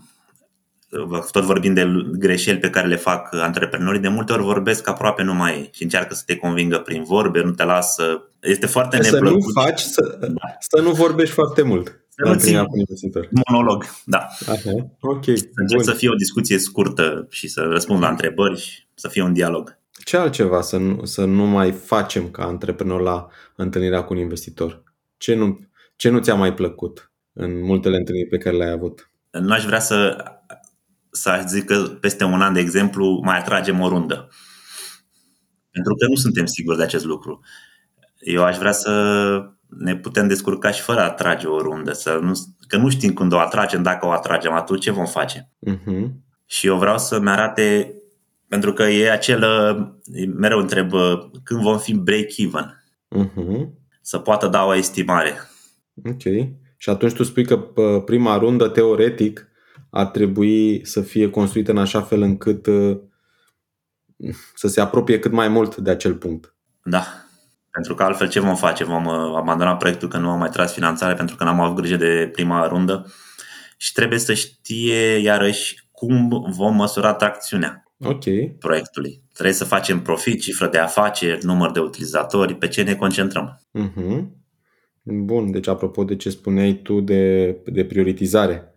tot 1.31 1.42
vorbim 1.42 1.75
de 1.75 1.87
greșeli 2.18 2.59
pe 2.59 2.70
care 2.70 2.87
le 2.87 2.96
fac 2.96 3.35
antreprenorii, 3.35 4.01
de 4.01 4.09
multe 4.09 4.33
ori 4.33 4.42
vorbesc 4.42 4.88
aproape 4.88 5.22
numai 5.22 5.57
ei 5.57 5.70
și 5.72 5.83
încearcă 5.83 6.14
să 6.14 6.22
te 6.27 6.37
convingă 6.37 6.79
prin 6.79 7.03
vorbe, 7.03 7.42
nu 7.42 7.51
te 7.51 7.64
lasă. 7.64 8.31
Este 8.40 8.66
foarte 8.66 9.03
să 9.03 9.11
neplăcut. 9.12 9.42
Să 9.42 9.51
nu 9.55 9.62
faci, 9.62 9.81
să, 9.81 10.18
da. 10.20 10.57
să 10.59 10.81
nu 10.81 10.90
vorbești 10.90 11.35
foarte 11.35 11.62
mult. 11.62 12.01
Să 12.09 12.29
nu 12.29 12.35
ții 12.35 12.66
monolog, 13.48 13.85
da. 14.05 14.27
Aha, 14.46 14.96
ok. 15.01 15.25
Să 15.25 15.46
încerc 15.55 15.83
să 15.85 15.92
fie 15.92 16.09
o 16.09 16.14
discuție 16.14 16.59
scurtă 16.59 17.27
și 17.31 17.48
să 17.48 17.61
răspund 17.61 18.01
la 18.01 18.09
întrebări 18.09 18.61
și 18.61 18.87
să 18.94 19.09
fie 19.09 19.22
un 19.22 19.33
dialog. 19.33 19.79
Ce 20.05 20.16
altceva 20.16 20.61
să 20.61 20.77
nu, 20.77 21.05
să 21.05 21.25
nu 21.25 21.44
mai 21.44 21.72
facem 21.72 22.31
ca 22.31 22.44
antreprenor 22.44 23.01
la 23.01 23.29
întâlnirea 23.57 24.03
cu 24.03 24.12
un 24.12 24.18
investitor? 24.18 24.83
Ce 25.16 25.35
nu, 25.35 25.59
ce 26.02 26.08
nu 26.08 26.18
ți-a 26.18 26.34
mai 26.34 26.54
plăcut 26.54 27.12
în 27.32 27.64
multele 27.64 27.96
întâlniri 27.96 28.28
pe 28.28 28.36
care 28.36 28.56
le-ai 28.56 28.70
avut? 28.70 29.10
Nu 29.30 29.52
aș 29.52 29.64
vrea 29.64 29.80
să, 29.80 30.24
să 31.10 31.44
zic 31.46 31.64
că 31.64 31.76
peste 32.00 32.24
un 32.24 32.40
an, 32.40 32.52
de 32.52 32.60
exemplu, 32.60 33.20
mai 33.24 33.38
atragem 33.38 33.80
o 33.80 33.88
rundă. 33.88 34.28
Pentru 35.70 35.94
că 35.94 36.06
nu 36.06 36.14
suntem 36.14 36.46
siguri 36.46 36.76
de 36.76 36.82
acest 36.82 37.04
lucru. 37.04 37.40
Eu 38.18 38.44
aș 38.44 38.56
vrea 38.56 38.72
să 38.72 38.92
ne 39.68 39.96
putem 39.96 40.28
descurca 40.28 40.70
și 40.70 40.80
fără 40.80 41.00
a 41.00 41.04
atrage 41.04 41.46
o 41.46 41.60
rundă, 41.60 41.92
să 41.92 42.18
nu, 42.22 42.32
că 42.66 42.76
nu 42.76 42.90
știm 42.90 43.12
când 43.12 43.32
o 43.32 43.38
atragem, 43.38 43.82
dacă 43.82 44.06
o 44.06 44.10
atragem, 44.10 44.52
atunci 44.52 44.82
ce 44.82 44.90
vom 44.90 45.06
face? 45.06 45.50
Uh-huh. 45.70 46.10
Și 46.46 46.66
eu 46.66 46.78
vreau 46.78 46.98
să-mi 46.98 47.28
arate, 47.28 47.94
pentru 48.48 48.72
că 48.72 48.82
e 48.82 49.10
acel, 49.10 49.44
mereu 50.36 50.58
întreb, 50.58 50.90
când 51.42 51.62
vom 51.62 51.78
fi 51.78 51.94
break-even, 51.94 52.84
uh-huh. 53.16 53.68
să 54.00 54.18
poată 54.18 54.48
da 54.48 54.64
o 54.64 54.74
estimare. 54.74 55.46
Ok. 56.05 56.22
Și 56.76 56.90
atunci 56.90 57.12
tu 57.12 57.22
spui 57.22 57.44
că 57.44 57.57
prima 58.05 58.37
rundă, 58.37 58.68
teoretic, 58.68 59.46
ar 59.90 60.07
trebui 60.07 60.87
să 60.87 61.00
fie 61.00 61.31
construită 61.31 61.70
în 61.70 61.78
așa 61.78 62.02
fel 62.02 62.22
încât 62.22 62.66
uh, 62.66 62.98
să 64.55 64.68
se 64.68 64.81
apropie 64.81 65.18
cât 65.18 65.33
mai 65.33 65.48
mult 65.48 65.76
de 65.76 65.90
acel 65.90 66.14
punct. 66.14 66.55
Da. 66.85 67.05
Pentru 67.70 67.94
că 67.94 68.02
altfel 68.02 68.28
ce 68.28 68.40
vom 68.40 68.57
face? 68.57 68.85
Vom 68.85 69.05
uh, 69.05 69.37
abandona 69.37 69.76
proiectul 69.76 70.09
că 70.09 70.18
nu 70.18 70.31
am 70.31 70.38
mai 70.38 70.48
tras 70.50 70.72
finanțare 70.72 71.14
pentru 71.14 71.37
că 71.37 71.44
n-am 71.44 71.61
avut 71.61 71.76
grijă 71.76 71.96
de 71.96 72.28
prima 72.33 72.66
rundă 72.66 73.12
și 73.76 73.92
trebuie 73.92 74.18
să 74.18 74.35
știe 74.35 75.16
iarăși 75.16 75.88
cum 75.90 76.44
vom 76.57 76.74
măsura 76.74 77.14
tracțiunea 77.14 77.85
okay. 77.98 78.57
proiectului. 78.59 79.22
Trebuie 79.33 79.55
să 79.55 79.64
facem 79.64 80.02
profit, 80.02 80.40
cifră 80.40 80.68
de 80.68 80.78
afaceri, 80.78 81.44
număr 81.44 81.70
de 81.70 81.81
utilizatori, 81.81 82.55
pe 82.55 82.68
ce 82.68 82.83
ne 82.83 82.94
concentrăm. 82.94 83.61
Uh-huh. 83.78 84.41
Bun, 85.02 85.50
deci 85.50 85.66
apropo 85.66 86.04
de 86.04 86.16
ce 86.16 86.30
spuneai 86.30 86.80
tu 86.82 87.00
de, 87.00 87.50
de 87.64 87.84
prioritizare, 87.84 88.74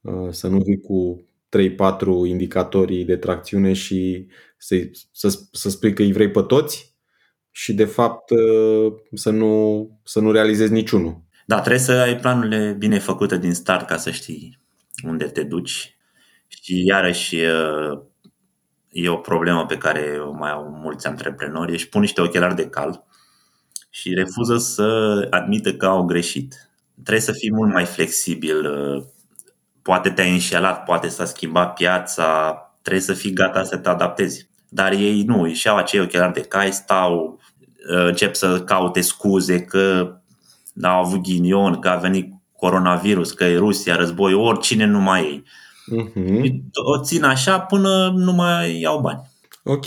uh, 0.00 0.28
să 0.30 0.48
nu 0.48 0.58
vii 0.58 0.80
cu 0.80 1.24
3-4 1.48 2.28
indicatorii 2.28 3.04
de 3.04 3.16
tracțiune 3.16 3.72
și 3.72 4.26
să, 4.58 4.76
să, 5.12 5.40
să 5.52 5.70
spui 5.70 5.92
că 5.92 6.02
îi 6.02 6.12
vrei 6.12 6.30
pe 6.30 6.42
toți 6.42 6.94
și 7.50 7.74
de 7.74 7.84
fapt 7.84 8.30
uh, 8.30 8.92
să 9.12 9.30
nu, 9.30 10.00
să 10.04 10.20
nu 10.20 10.30
realizezi 10.30 10.72
niciunul. 10.72 11.24
Da, 11.46 11.58
trebuie 11.60 11.82
să 11.82 11.92
ai 11.92 12.16
planurile 12.16 12.76
bine 12.78 12.98
făcute 12.98 13.38
din 13.38 13.54
start 13.54 13.86
ca 13.86 13.96
să 13.96 14.10
știi 14.10 14.58
unde 15.04 15.24
te 15.24 15.42
duci. 15.42 15.96
Și 16.48 16.84
iarăși 16.84 17.36
e 18.90 19.08
o 19.08 19.16
problemă 19.16 19.66
pe 19.66 19.78
care 19.78 20.18
o 20.20 20.32
mai 20.32 20.50
au 20.50 20.68
mulți 20.82 21.06
antreprenori, 21.06 21.72
își 21.72 21.88
pun 21.88 22.00
niște 22.00 22.20
ochelari 22.20 22.54
de 22.54 22.68
cal 22.68 23.06
și 24.00 24.14
refuză 24.14 24.56
să 24.56 25.26
admită 25.30 25.72
că 25.72 25.86
au 25.86 26.04
greșit. 26.04 26.70
Trebuie 26.94 27.20
să 27.20 27.32
fii 27.32 27.52
mult 27.52 27.72
mai 27.72 27.84
flexibil. 27.84 28.66
Poate 29.82 30.10
te-ai 30.10 30.32
înșelat, 30.32 30.84
poate 30.84 31.08
s-a 31.08 31.24
schimbat 31.24 31.74
piața, 31.74 32.56
trebuie 32.82 33.02
să 33.02 33.12
fii 33.12 33.32
gata 33.32 33.62
să 33.62 33.76
te 33.76 33.88
adaptezi. 33.88 34.48
Dar 34.68 34.92
ei 34.92 35.22
nu, 35.22 35.42
își 35.42 35.66
iau 35.66 35.76
acei 35.76 36.00
ochelari 36.00 36.32
de 36.32 36.40
cai, 36.40 36.72
stau, 36.72 37.40
încep 37.86 38.34
să 38.34 38.60
caute 38.60 39.00
scuze 39.00 39.60
că 39.60 40.16
au 40.82 41.04
avut 41.04 41.22
ghinion, 41.22 41.78
că 41.78 41.88
a 41.88 41.96
venit 41.96 42.32
coronavirus, 42.56 43.32
că 43.32 43.44
e 43.44 43.56
Rusia, 43.56 43.96
război, 43.96 44.34
oricine 44.34 44.84
nu 44.84 45.00
mai 45.00 45.22
e. 45.22 45.42
Uh-huh. 45.96 46.52
O 46.72 47.02
țin 47.02 47.24
așa 47.24 47.60
până 47.60 48.12
nu 48.16 48.32
mai 48.32 48.80
iau 48.80 49.00
bani. 49.00 49.30
Ok. 49.64 49.86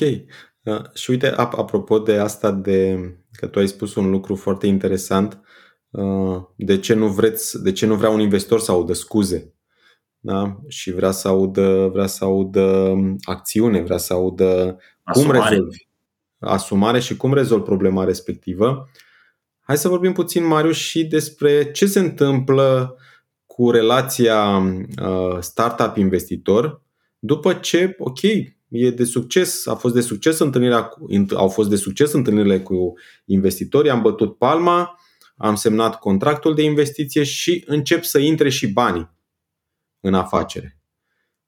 Da. 0.62 0.82
Și 0.94 1.10
uite, 1.10 1.34
apropo 1.36 2.00
de 2.00 2.18
asta 2.18 2.52
de 2.52 3.00
că 3.40 3.48
tu 3.48 3.60
ai 3.60 3.68
spus 3.68 3.96
un 3.96 4.10
lucru 4.10 4.36
foarte 4.36 4.68
interesant, 4.68 5.42
uh, 5.90 6.42
de 6.56 6.80
ce 6.80 6.94
nu 6.94 7.08
vreți, 7.08 7.64
de 7.64 7.72
ce 7.72 7.86
nu 7.86 7.96
vrea 7.96 8.10
un 8.10 8.20
investor 8.20 8.60
să 8.60 8.72
audă 8.72 8.94
scuze? 8.94 9.54
Da? 10.20 10.60
Și 10.68 10.92
vrea 10.92 11.12
să 11.12 11.28
audă, 11.28 11.90
vrea 11.92 12.08
să 12.08 12.24
audă 12.24 12.62
um, 12.62 13.16
acțiune, 13.24 13.82
vrea 13.82 13.98
să 13.98 14.14
audă 14.14 14.78
Asumare. 15.04 15.40
cum 15.40 15.50
rezolvi 15.50 15.88
asumare 16.40 17.00
și 17.00 17.18
cum 17.18 17.34
rezolvi 17.34 17.66
problema 17.66 18.04
respectivă. 18.04 18.90
Hai 19.60 19.78
să 19.78 19.88
vorbim 19.88 20.14
puțin, 20.14 20.46
Marius, 20.46 20.78
și 20.78 21.06
despre 21.06 21.72
ce 21.72 21.86
se 21.86 22.00
întâmplă 22.00 22.98
cu 23.46 23.72
relația 23.72 24.58
uh, 25.02 25.38
startup-investitor 25.40 26.82
după 27.20 27.54
ce, 27.54 27.96
ok, 27.98 28.20
e 28.70 28.92
de 28.92 29.04
succes, 29.04 29.66
a 29.66 29.76
fost 29.76 29.94
de 29.94 30.02
succes 30.02 30.40
întâlnirea, 30.40 30.90
au 31.36 31.50
fost 31.50 31.70
de 31.70 31.76
succes 31.76 32.12
întâlnirile 32.12 32.62
cu 32.62 32.94
investitorii, 33.26 33.92
am 33.92 34.02
bătut 34.02 34.38
palma, 34.38 35.00
am 35.38 35.56
semnat 35.56 36.00
contractul 36.00 36.56
de 36.56 36.64
investiție 36.64 37.24
și 37.24 37.64
încep 37.68 38.04
să 38.04 38.20
intre 38.20 38.50
și 38.50 38.68
banii 38.68 39.10
în 40.00 40.14
afacere. 40.14 40.80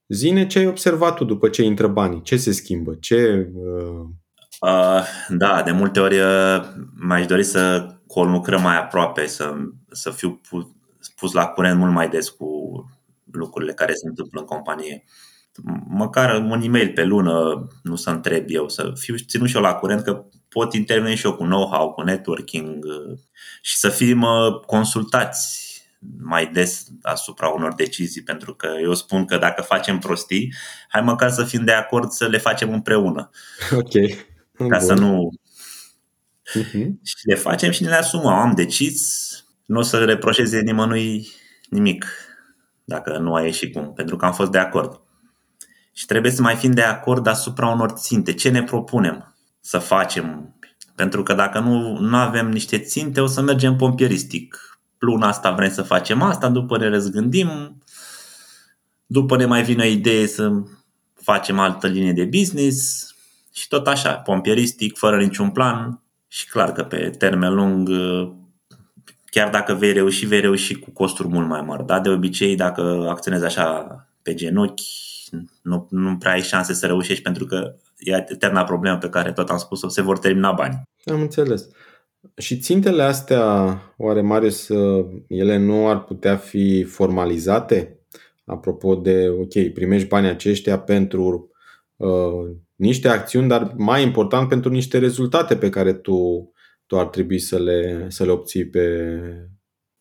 Zine 0.08 0.48
ce 0.48 0.60
ai 0.60 0.68
observat 0.68 1.16
tu 1.16 1.24
după 1.24 1.50
ce 1.50 1.64
intră 1.64 1.88
banii, 1.88 2.22
ce 2.22 2.38
se 2.38 2.52
schimbă, 2.52 2.96
ce... 3.00 3.50
Uh... 3.54 4.06
Uh, 4.60 5.06
da, 5.30 5.62
de 5.62 5.72
multe 5.72 6.00
ori 6.00 6.20
uh, 6.20 6.64
m-aș 6.96 7.26
dori 7.26 7.44
să 7.44 7.94
conlucrăm 8.08 8.62
mai 8.62 8.78
aproape, 8.78 9.26
să, 9.26 9.54
să 9.92 10.10
fiu 10.10 10.42
pus 11.16 11.32
la 11.32 11.48
curent 11.48 11.80
mult 11.80 11.92
mai 11.92 12.10
des 12.10 12.30
cu 12.30 12.48
lucrurile 13.32 13.74
care 13.74 13.94
se 13.94 14.08
întâmplă 14.08 14.40
în 14.40 14.46
companie. 14.46 15.04
Măcar 15.88 16.36
un 16.36 16.62
e-mail 16.62 16.92
pe 16.94 17.04
lună, 17.04 17.68
nu 17.84 17.96
să 17.96 18.10
întreb 18.10 18.46
eu, 18.48 18.70
să 18.70 18.92
fiu 18.96 19.16
ținut 19.18 19.48
și 19.48 19.56
eu 19.56 19.62
la 19.62 19.74
curent 19.74 20.02
că 20.02 20.26
pot 20.50 20.74
interveni 20.74 21.16
și 21.16 21.26
eu 21.26 21.36
cu 21.36 21.44
know-how, 21.44 21.92
cu 21.92 22.02
networking 22.02 22.86
uh, 22.86 23.18
și 23.62 23.78
să 23.78 23.90
fim 23.90 24.22
uh, 24.22 24.60
consultați 24.66 25.70
mai 26.20 26.48
des 26.48 26.88
asupra 27.02 27.48
unor 27.48 27.74
decizii, 27.74 28.24
pentru 28.24 28.56
că 28.56 28.70
eu 28.82 28.94
spun 28.94 29.26
că 29.26 29.38
dacă 29.38 29.62
facem 29.62 30.00
prostii, 30.00 30.54
hai 30.90 31.02
măcar 31.02 31.30
să 31.30 31.44
fim 31.44 31.64
de 31.64 31.72
acord 31.72 32.12
să 32.12 32.28
le 32.28 32.38
facem 32.38 32.74
împreună. 32.74 33.30
Ok. 33.72 33.92
Ca 34.70 34.78
Bun. 34.78 34.80
să 34.80 34.94
nu... 34.94 35.30
Uh-huh. 36.60 36.88
Și 37.04 37.28
le 37.28 37.36
facem 37.36 37.72
și 37.72 37.84
ne 37.84 37.90
le 37.90 37.96
asumăm. 37.96 38.34
Am 38.34 38.54
decis, 38.56 39.30
nu 39.66 39.80
o 39.80 39.82
să 39.82 40.04
reproșeze 40.04 40.60
nimănui 40.60 41.28
nimic 41.70 42.06
dacă 42.84 43.18
nu 43.18 43.34
a 43.34 43.42
ieșit 43.42 43.74
cum, 43.74 43.94
pentru 43.94 44.16
că 44.16 44.26
am 44.26 44.34
fost 44.34 44.52
de 44.52 44.58
acord. 44.58 45.02
Și 45.94 46.06
trebuie 46.06 46.32
să 46.32 46.42
mai 46.42 46.56
fim 46.56 46.72
de 46.72 46.82
acord 46.82 47.28
asupra 47.28 47.68
unor 47.68 47.92
ținte. 47.92 48.34
Ce 48.34 48.50
ne 48.50 48.64
propunem 48.64 49.36
să 49.60 49.78
facem? 49.78 50.56
Pentru 50.96 51.24
că 51.24 51.34
dacă 51.34 51.60
nu, 51.60 51.98
nu 51.98 52.16
avem 52.16 52.50
niște 52.50 52.80
ținte, 52.80 53.22
o 53.22 53.28
să 53.28 53.42
mergem 53.42 53.76
pompieristic. 53.76 54.80
Luna 54.98 55.28
asta 55.28 55.52
vrem 55.52 55.72
să 55.72 55.82
facem 55.82 56.22
asta, 56.22 56.50
după 56.50 56.78
ne 56.78 56.90
răzgândim, 56.90 57.82
după 59.06 59.38
ne 59.38 59.46
mai 59.46 59.64
vine 59.64 59.84
o 59.84 59.88
idee 59.88 60.28
să 60.28 60.52
facem 61.14 61.60
altă 61.60 61.88
linie 61.88 62.14
de 62.14 62.26
business 62.26 63.10
și 63.54 63.68
tot 63.68 63.88
așa, 63.88 64.14
pompieristic, 64.14 64.98
fără 64.98 65.18
niciun 65.18 65.50
plan 65.50 66.02
și 66.28 66.48
clar 66.48 66.72
că 66.72 66.84
pe 66.84 67.10
termen 67.18 67.54
lung 67.54 67.90
chiar 69.32 69.50
dacă 69.50 69.74
vei 69.74 69.94
reuși, 69.94 70.26
vei 70.26 70.40
reuși 70.40 70.76
cu 70.76 70.92
costuri 70.92 71.28
mult 71.28 71.48
mai 71.48 71.62
mari. 71.62 71.86
Da? 71.86 72.00
De 72.00 72.10
obicei, 72.10 72.56
dacă 72.56 73.08
acționezi 73.10 73.46
așa 73.46 73.86
pe 74.22 74.34
genunchi, 74.34 74.84
nu, 75.62 75.88
nu 75.90 76.18
prea 76.18 76.32
ai 76.32 76.42
șanse 76.42 76.74
să 76.74 76.86
reușești 76.86 77.24
pentru 77.24 77.46
că 77.46 77.76
e 77.98 78.26
eterna 78.30 78.64
problemă 78.64 78.98
pe 78.98 79.10
care 79.10 79.32
tot 79.32 79.50
am 79.50 79.58
spus-o, 79.58 79.88
se 79.88 80.02
vor 80.02 80.20
termina 80.20 80.52
bani. 80.52 80.82
Am 81.06 81.22
înțeles. 81.22 81.68
Și 82.38 82.58
țintele 82.58 83.04
astea, 83.04 83.76
oare 83.98 84.22
Marius, 84.22 84.70
ele 85.28 85.58
nu 85.58 85.88
ar 85.88 86.04
putea 86.04 86.38
fi 86.38 86.84
formalizate? 86.84 88.00
Apropo 88.46 88.96
de, 88.96 89.28
ok, 89.30 89.74
primești 89.74 90.08
banii 90.08 90.30
aceștia 90.30 90.80
pentru 90.80 91.52
uh, 91.96 92.56
niște 92.76 93.08
acțiuni, 93.08 93.48
dar 93.48 93.74
mai 93.78 94.04
important 94.04 94.48
pentru 94.50 94.72
niște 94.72 94.98
rezultate 94.98 95.56
pe 95.56 95.70
care 95.70 95.94
tu 95.94 96.52
tu 96.92 97.00
ar 97.00 97.06
trebui 97.06 97.40
să 97.40 97.60
le, 97.60 98.06
să 98.10 98.26
le 98.26 98.32
obții 98.32 98.66
pe. 98.66 99.08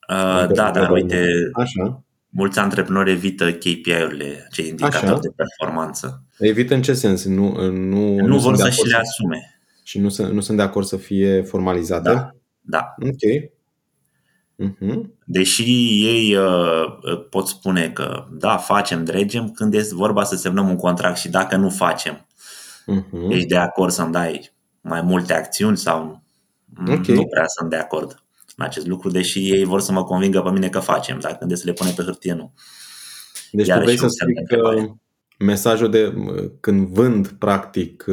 Uh, 0.09 0.47
da, 0.53 0.71
da, 0.71 0.91
uite, 0.91 1.27
Așa. 1.53 2.05
Mulți 2.31 2.59
antreprenori 2.59 3.11
evită 3.11 3.53
KPI-urile, 3.53 4.49
cei 4.51 4.69
indicatori 4.69 5.05
Așa. 5.07 5.19
de 5.19 5.33
performanță. 5.37 6.23
Evită 6.39 6.75
în 6.75 6.83
ce 6.83 6.93
sens? 6.93 7.25
Nu, 7.25 7.53
nu, 7.71 8.15
nu, 8.15 8.27
nu 8.27 8.39
vor 8.39 8.57
să 8.57 8.71
și 8.71 8.87
le 8.87 8.97
asume. 8.97 9.61
Și 9.83 9.99
nu, 9.99 10.09
sunt, 10.09 10.33
nu 10.33 10.41
sunt 10.41 10.57
de 10.57 10.63
acord 10.63 10.87
să 10.87 10.97
fie 10.97 11.43
formalizate? 11.43 12.11
Da, 12.13 12.31
da. 12.61 12.95
Ok. 13.03 13.51
Uh-huh. 14.69 15.01
Deși 15.25 15.63
ei 16.07 16.37
uh, 16.37 17.27
pot 17.31 17.47
spune 17.47 17.91
că 17.91 18.27
da, 18.31 18.57
facem, 18.57 19.05
dregem, 19.05 19.51
când 19.51 19.75
este 19.75 19.95
vorba 19.95 20.25
să 20.25 20.37
semnăm 20.37 20.69
un 20.69 20.77
contract 20.77 21.19
și 21.19 21.29
dacă 21.29 21.57
nu 21.57 21.71
facem, 21.71 22.27
uh-huh. 22.87 23.29
ești 23.29 23.47
de 23.47 23.57
acord 23.57 23.93
să-mi 23.93 24.13
dai 24.13 24.53
mai 24.81 25.03
multe 25.03 25.33
acțiuni 25.33 25.77
sau 25.77 26.23
Okay. 26.89 27.15
Nu 27.15 27.27
prea 27.27 27.45
sunt 27.47 27.71
de 27.71 27.77
acord 27.77 28.23
în 28.61 28.67
acest 28.67 28.87
lucru, 28.87 29.11
deși 29.11 29.51
ei 29.51 29.65
vor 29.65 29.81
să 29.81 29.93
mă 29.93 30.05
convingă 30.05 30.41
pe 30.41 30.51
mine 30.51 30.69
că 30.69 30.79
facem, 30.79 31.19
dar 31.19 31.37
când 31.37 31.57
să 31.57 31.63
le 31.67 31.73
pune 31.73 31.93
pe 31.97 32.03
hârtie, 32.03 32.33
nu. 32.33 32.53
Deci 33.53 33.67
Iar 33.67 33.79
tu 33.79 33.85
vrei 33.85 33.99
să 33.99 34.07
spui 34.09 34.47
că 34.59 34.95
mesajul 35.39 35.91
de 35.91 36.15
când 36.61 36.89
vând, 36.89 37.29
practic, 37.29 38.05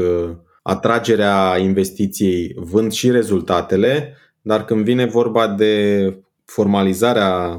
atragerea 0.62 1.57
investiției, 1.57 2.53
vând 2.55 2.91
și 2.91 3.12
rezultatele, 3.12 4.17
dar 4.41 4.65
când 4.65 4.83
vine 4.83 5.05
vorba 5.05 5.47
de 5.47 6.13
formalizarea 6.45 7.53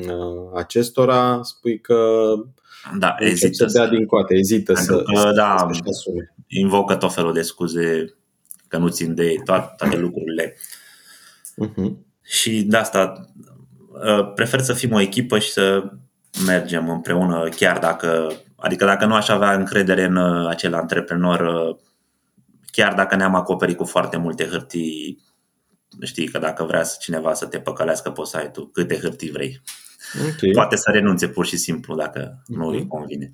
uh, 0.00 0.50
acestora, 0.54 1.40
spui 1.42 1.80
că 1.80 2.24
da, 2.98 3.14
ezită 3.18 3.66
să 3.66 3.78
dea 3.78 3.88
din 3.88 4.06
coate, 4.06 4.34
ezită 4.34 4.74
să, 4.74 4.96
că, 4.96 5.20
să, 5.20 5.32
da, 5.34 5.68
să 5.82 6.10
invocă 6.46 6.94
tot 6.94 7.14
felul 7.14 7.32
de 7.32 7.42
scuze 7.42 8.14
că 8.68 8.78
nu 8.78 8.88
țin 8.88 9.14
de 9.14 9.24
ei, 9.24 9.40
toate, 9.44 9.74
toate 9.76 9.96
lucrurile. 9.96 10.56
Uh-huh. 11.66 12.07
Și 12.28 12.62
de 12.62 12.76
asta 12.76 13.26
uh, 13.88 14.32
prefer 14.34 14.60
să 14.60 14.72
fim 14.72 14.92
o 14.92 15.00
echipă 15.00 15.38
și 15.38 15.50
să 15.50 15.92
mergem 16.46 16.88
împreună, 16.88 17.48
chiar 17.48 17.78
dacă, 17.78 18.32
adică 18.56 18.84
dacă 18.84 19.06
nu 19.06 19.14
aș 19.14 19.28
avea 19.28 19.54
încredere 19.54 20.04
în 20.04 20.16
uh, 20.16 20.48
acel 20.48 20.74
antreprenor, 20.74 21.40
uh, 21.40 21.76
chiar 22.70 22.94
dacă 22.94 23.16
ne-am 23.16 23.34
acoperit 23.34 23.76
cu 23.76 23.84
foarte 23.84 24.16
multe 24.16 24.44
hârtii, 24.44 25.22
știi 26.02 26.28
că 26.28 26.38
dacă 26.38 26.64
vrea 26.64 26.82
cineva 26.82 27.34
să 27.34 27.46
te 27.46 27.58
păcălească 27.58 28.10
pe 28.10 28.20
site-ul, 28.24 28.70
câte 28.72 28.98
hârtii 28.98 29.30
vrei. 29.30 29.60
Okay. 30.20 30.50
Poate 30.52 30.76
să 30.76 30.90
renunțe 30.92 31.28
pur 31.28 31.46
și 31.46 31.56
simplu 31.56 31.94
dacă 31.96 32.38
uh-huh. 32.42 32.56
nu 32.56 32.66
îi 32.66 32.86
convine. 32.86 33.32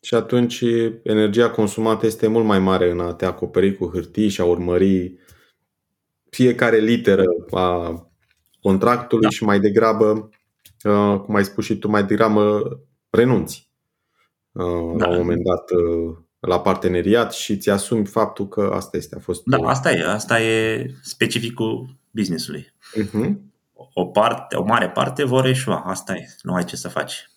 Și 0.00 0.14
atunci 0.14 0.64
energia 1.02 1.50
consumată 1.50 2.06
este 2.06 2.26
mult 2.26 2.44
mai 2.44 2.58
mare 2.58 2.90
în 2.90 3.00
a 3.00 3.12
te 3.12 3.24
acoperi 3.24 3.76
cu 3.76 3.90
hârtii 3.92 4.28
și 4.28 4.40
a 4.40 4.44
urmări 4.44 5.14
fiecare 6.30 6.78
literă 6.78 7.24
a 7.50 8.06
contractului 8.62 9.22
da. 9.22 9.30
și 9.30 9.44
mai 9.44 9.60
degrabă, 9.60 10.30
uh, 10.84 11.20
cum 11.20 11.34
ai 11.34 11.44
spus 11.44 11.64
și 11.64 11.76
tu, 11.76 11.88
mai 11.88 12.04
degrabă 12.04 12.62
renunți 13.10 13.70
uh, 14.52 14.96
da. 14.96 15.06
la 15.06 15.10
un 15.10 15.16
moment 15.16 15.42
dat 15.44 15.70
uh, 15.70 16.16
la 16.40 16.60
parteneriat 16.60 17.32
și 17.32 17.56
ți 17.56 17.70
asumi 17.70 18.06
faptul 18.06 18.48
că 18.48 18.70
asta 18.74 18.96
este. 18.96 19.14
A 19.16 19.20
fost 19.20 19.42
da, 19.44 19.56
asta 19.68 19.90
e. 19.92 20.04
Asta 20.04 20.40
e 20.40 20.86
specificul 21.02 21.96
businessului. 22.10 22.74
Uh-huh. 23.00 23.34
O, 23.94 24.06
parte, 24.06 24.56
o 24.56 24.64
mare 24.64 24.90
parte 24.90 25.24
vor 25.24 25.46
eșua. 25.46 25.82
Asta 25.86 26.14
e. 26.14 26.26
Nu 26.42 26.54
ai 26.54 26.64
ce 26.64 26.76
să 26.76 26.88
faci. 26.88 27.30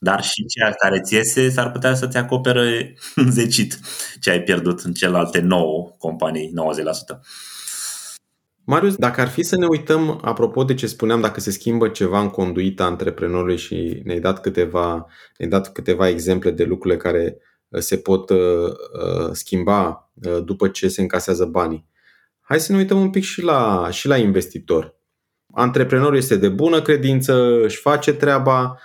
Dar 0.00 0.22
și 0.22 0.44
ceea 0.46 0.70
care 0.70 1.00
ți 1.00 1.14
iese 1.14 1.48
s-ar 1.48 1.70
putea 1.70 1.94
să-ți 1.94 2.16
acopere 2.16 2.94
zecit 3.38 3.78
ce 4.20 4.30
ai 4.30 4.42
pierdut 4.42 4.80
în 4.80 4.92
celelalte 4.92 5.40
9 5.40 5.90
companii, 5.98 6.52
90%. 7.14 7.20
Marius, 8.70 8.96
dacă 8.96 9.20
ar 9.20 9.28
fi 9.28 9.42
să 9.42 9.56
ne 9.56 9.66
uităm, 9.66 10.20
apropo 10.22 10.64
de 10.64 10.74
ce 10.74 10.86
spuneam, 10.86 11.20
dacă 11.20 11.40
se 11.40 11.50
schimbă 11.50 11.88
ceva 11.88 12.20
în 12.20 12.30
conduita 12.30 12.84
antreprenorului 12.84 13.56
și 13.56 14.00
ne-ai 14.04 14.20
dat 14.20 14.40
câteva, 14.40 15.06
ne-ai 15.38 15.50
dat 15.50 15.72
câteva 15.72 16.08
exemple 16.08 16.50
de 16.50 16.64
lucrurile 16.64 17.00
care 17.00 17.36
uh, 17.68 17.80
se 17.80 17.96
pot 17.96 18.30
uh, 18.30 18.38
uh, 18.38 19.30
schimba 19.32 20.10
uh, 20.14 20.44
după 20.44 20.68
ce 20.68 20.88
se 20.88 21.00
încasează 21.00 21.44
banii. 21.44 21.88
Hai 22.40 22.60
să 22.60 22.72
ne 22.72 22.78
uităm 22.78 23.00
un 23.00 23.10
pic 23.10 23.22
și 23.22 23.42
la, 23.42 23.88
și 23.90 24.06
la 24.06 24.16
investitor. 24.16 24.96
Antreprenorul 25.54 26.16
este 26.16 26.36
de 26.36 26.48
bună 26.48 26.82
credință, 26.82 27.62
își 27.62 27.76
face 27.76 28.12
treaba. 28.12 28.78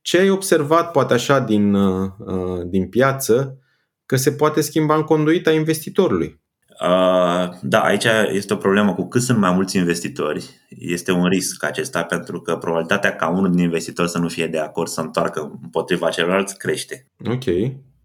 Ce 0.00 0.18
ai 0.18 0.30
observat, 0.30 0.90
poate 0.90 1.14
așa, 1.14 1.38
din, 1.40 1.74
uh, 1.74 2.10
uh 2.18 2.60
din 2.66 2.88
piață, 2.88 3.58
că 4.06 4.16
se 4.16 4.32
poate 4.32 4.60
schimba 4.60 4.94
în 4.94 5.02
conduita 5.02 5.52
investitorului? 5.52 6.40
Uh, 6.80 7.48
da, 7.62 7.80
aici 7.80 8.06
este 8.32 8.52
o 8.52 8.56
problemă 8.56 8.94
cu 8.94 9.08
cât 9.08 9.22
sunt 9.22 9.38
mai 9.38 9.52
mulți 9.52 9.76
investitori, 9.76 10.44
este 10.68 11.12
un 11.12 11.24
risc 11.24 11.64
acesta 11.64 12.02
pentru 12.02 12.40
că 12.40 12.56
probabilitatea 12.56 13.16
ca 13.16 13.28
unul 13.28 13.50
din 13.50 13.62
investitori 13.62 14.10
să 14.10 14.18
nu 14.18 14.28
fie 14.28 14.46
de 14.46 14.58
acord 14.58 14.88
să 14.88 15.00
întoarcă 15.00 15.58
împotriva 15.62 16.08
celorlalți 16.08 16.58
crește. 16.58 17.06
Ok. 17.24 17.44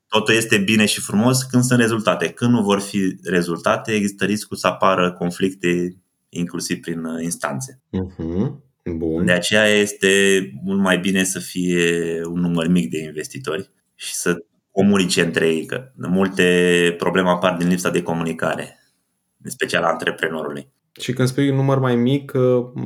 Totul 0.08 0.34
este 0.34 0.58
bine 0.58 0.86
și 0.86 1.02
frumos 1.02 1.44
când 1.44 1.64
sunt 1.64 1.80
rezultate. 1.80 2.30
Când 2.30 2.52
nu 2.52 2.62
vor 2.62 2.80
fi 2.80 3.16
rezultate, 3.24 3.92
există 3.92 4.26
riscul 4.26 4.58
să 4.58 4.68
apară 4.68 5.12
conflicte 5.12 5.98
inclusiv 6.30 6.80
prin 6.80 7.04
uh, 7.04 7.24
instanțe. 7.24 7.82
Uh-huh. 7.88 8.62
Bun. 8.96 9.26
De 9.26 9.32
aceea 9.32 9.66
este 9.66 10.42
mult 10.64 10.82
mai 10.82 11.00
bine 11.00 11.24
să 11.24 11.40
fie 11.40 12.22
un 12.26 12.40
număr 12.40 12.68
mic 12.68 12.90
de 12.90 13.04
investitori 13.04 13.72
și 13.96 14.14
să 14.14 14.46
comunice 14.74 15.22
între 15.22 15.48
ei, 15.48 15.66
că 15.66 15.92
multe 15.96 16.96
probleme 16.98 17.30
apar 17.30 17.58
din 17.58 17.68
lipsa 17.68 17.90
de 17.90 18.02
comunicare, 18.02 18.80
în 19.44 19.50
special 19.50 19.84
a 19.84 19.88
antreprenorului. 19.88 20.72
Și 21.00 21.14
când 21.14 21.28
spui 21.28 21.50
un 21.50 21.56
număr 21.56 21.80
mai 21.80 21.96
mic, 21.96 22.32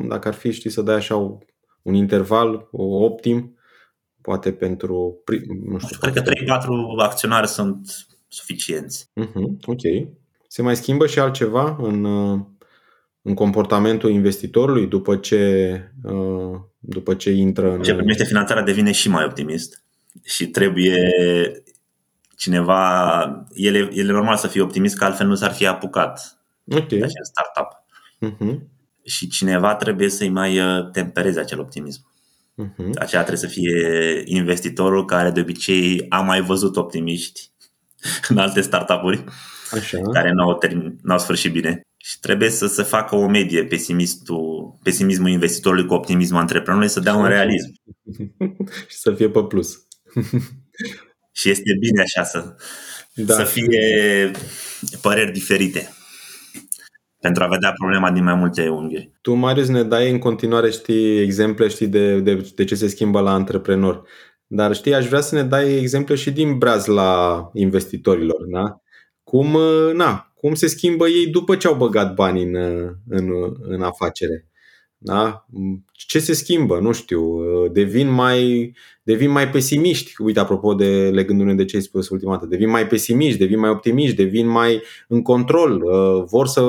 dacă 0.07 0.27
ar 0.27 0.33
fi, 0.33 0.51
știi, 0.51 0.69
să 0.69 0.81
dai 0.81 0.95
așa 0.95 1.15
un 1.81 1.93
interval 1.93 2.67
optim, 2.71 3.57
poate 4.21 4.51
pentru, 4.51 5.23
nu 5.65 5.77
știu. 5.77 5.97
Cred 5.99 6.13
că 6.13 6.21
3-4 6.21 6.25
acționari 6.97 7.47
sunt 7.47 8.07
suficienți. 8.27 9.09
Uh-huh, 9.21 9.65
ok. 9.65 9.81
Se 10.47 10.61
mai 10.61 10.75
schimbă 10.75 11.07
și 11.07 11.19
altceva 11.19 11.77
în, 11.81 12.05
în 13.21 13.33
comportamentul 13.33 14.09
investitorului 14.09 14.87
după 14.87 15.15
ce, 15.15 15.81
după 16.79 17.13
ce 17.13 17.31
intră 17.31 17.73
în... 17.73 17.81
Ce 17.81 17.95
primește 17.95 18.23
finanțarea 18.23 18.63
devine 18.63 18.91
și 18.91 19.09
mai 19.09 19.25
optimist 19.25 19.83
și 20.23 20.47
trebuie 20.47 21.11
cineva, 22.37 23.45
el 23.53 23.75
e, 23.75 24.03
normal 24.03 24.35
să 24.35 24.47
fie 24.47 24.61
optimist, 24.61 24.97
că 24.97 25.03
altfel 25.03 25.27
nu 25.27 25.35
s-ar 25.35 25.53
fi 25.53 25.67
apucat 25.67 26.39
okay. 26.65 26.85
de 26.87 26.95
acel 26.95 27.23
startup. 27.23 27.67
Uh-huh. 28.25 28.59
Și 29.03 29.27
cineva 29.27 29.75
trebuie 29.75 30.09
să-i 30.09 30.29
mai 30.29 30.59
uh, 30.59 30.89
tempereze 30.91 31.39
acel 31.39 31.59
optimism. 31.59 32.11
Uh-huh. 32.63 32.89
Aceea 32.95 33.23
trebuie 33.23 33.49
să 33.49 33.59
fie 33.59 34.21
investitorul 34.25 35.05
care 35.05 35.31
de 35.31 35.39
obicei 35.39 36.05
a 36.09 36.21
mai 36.21 36.41
văzut 36.41 36.75
optimiști 36.75 37.51
în 38.29 38.37
alte 38.37 38.61
startup-uri 38.61 39.23
Așa. 39.71 40.01
care 40.01 40.31
n-au, 40.31 40.53
termin, 40.53 40.99
n-au 41.01 41.19
sfârșit 41.19 41.51
bine. 41.51 41.81
Și 41.97 42.19
trebuie 42.19 42.49
să 42.49 42.67
se 42.67 42.83
facă 42.83 43.15
o 43.15 43.27
medie 43.27 43.63
pesimistul, 43.63 44.77
pesimismul 44.83 45.29
investitorului 45.29 45.85
cu 45.85 45.93
optimismul 45.93 46.39
antreprenorului 46.39 46.91
să 46.91 46.99
dea 46.99 47.15
un 47.15 47.27
realism. 47.27 47.73
și 48.89 48.97
să 48.97 49.13
fie 49.13 49.29
pe 49.29 49.43
plus. 49.43 49.77
Și 51.37 51.49
este 51.49 51.75
bine 51.79 52.01
așa 52.01 52.23
să, 52.23 52.55
da. 53.13 53.33
să 53.33 53.43
fie 53.43 54.31
păreri 55.01 55.31
diferite 55.31 55.91
pentru 57.19 57.43
a 57.43 57.47
vedea 57.47 57.71
problema 57.71 58.11
din 58.11 58.23
mai 58.23 58.35
multe 58.35 58.69
unghiuri. 58.69 59.11
Tu, 59.21 59.33
Marius, 59.33 59.67
ne 59.67 59.83
dai 59.83 60.11
în 60.11 60.19
continuare, 60.19 60.69
știi, 60.69 61.21
exemple, 61.21 61.67
știi, 61.67 61.87
de, 61.87 62.19
de, 62.19 62.51
de 62.55 62.63
ce 62.63 62.75
se 62.75 62.87
schimbă 62.87 63.19
la 63.19 63.33
antreprenor. 63.33 64.07
Dar 64.47 64.75
știi, 64.75 64.93
aș 64.93 65.07
vrea 65.07 65.21
să 65.21 65.35
ne 65.35 65.43
dai 65.43 65.77
exemple 65.77 66.15
și 66.15 66.31
din 66.31 66.57
braz 66.57 66.85
la 66.85 67.49
investitorilor, 67.53 68.45
da? 68.51 68.81
Cum, 69.23 69.57
na, 69.93 70.31
cum 70.35 70.53
se 70.53 70.67
schimbă 70.67 71.07
ei 71.07 71.27
după 71.27 71.55
ce 71.55 71.67
au 71.67 71.75
băgat 71.75 72.13
bani 72.13 72.43
în, 72.43 72.55
în, 73.07 73.29
în 73.61 73.81
afacere. 73.81 74.47
Da? 74.97 75.45
Ce 75.91 76.19
se 76.19 76.33
schimbă? 76.33 76.79
Nu 76.79 76.91
știu. 76.91 77.41
Devin 77.67 78.09
mai, 78.09 78.73
devin 79.03 79.29
mai 79.29 79.49
pesimiști. 79.49 80.21
Uite, 80.21 80.39
apropo 80.39 80.73
de 80.73 81.09
legându-ne 81.09 81.53
de 81.53 81.65
ce 81.65 81.75
ai 81.75 81.81
spus 81.81 82.09
ultima 82.09 82.31
dată. 82.31 82.45
Devin 82.45 82.69
mai 82.69 82.87
pesimiști, 82.87 83.39
devin 83.39 83.59
mai 83.59 83.69
optimiști, 83.69 84.15
devin 84.15 84.47
mai 84.47 84.81
în 85.07 85.21
control. 85.21 85.83
Vor 86.25 86.47
să, 86.47 86.61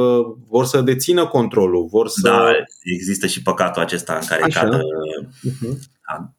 vor 0.48 0.64
să 0.64 0.80
dețină 0.80 1.26
controlul. 1.26 1.86
Vor 1.86 2.08
să... 2.08 2.28
Da, 2.28 2.52
există 2.82 3.26
și 3.26 3.42
păcatul 3.42 3.82
acesta 3.82 4.14
în 4.14 4.26
care 4.26 4.42
Așa. 4.42 4.60
cad 4.60 4.80
uh-huh. 4.80 5.78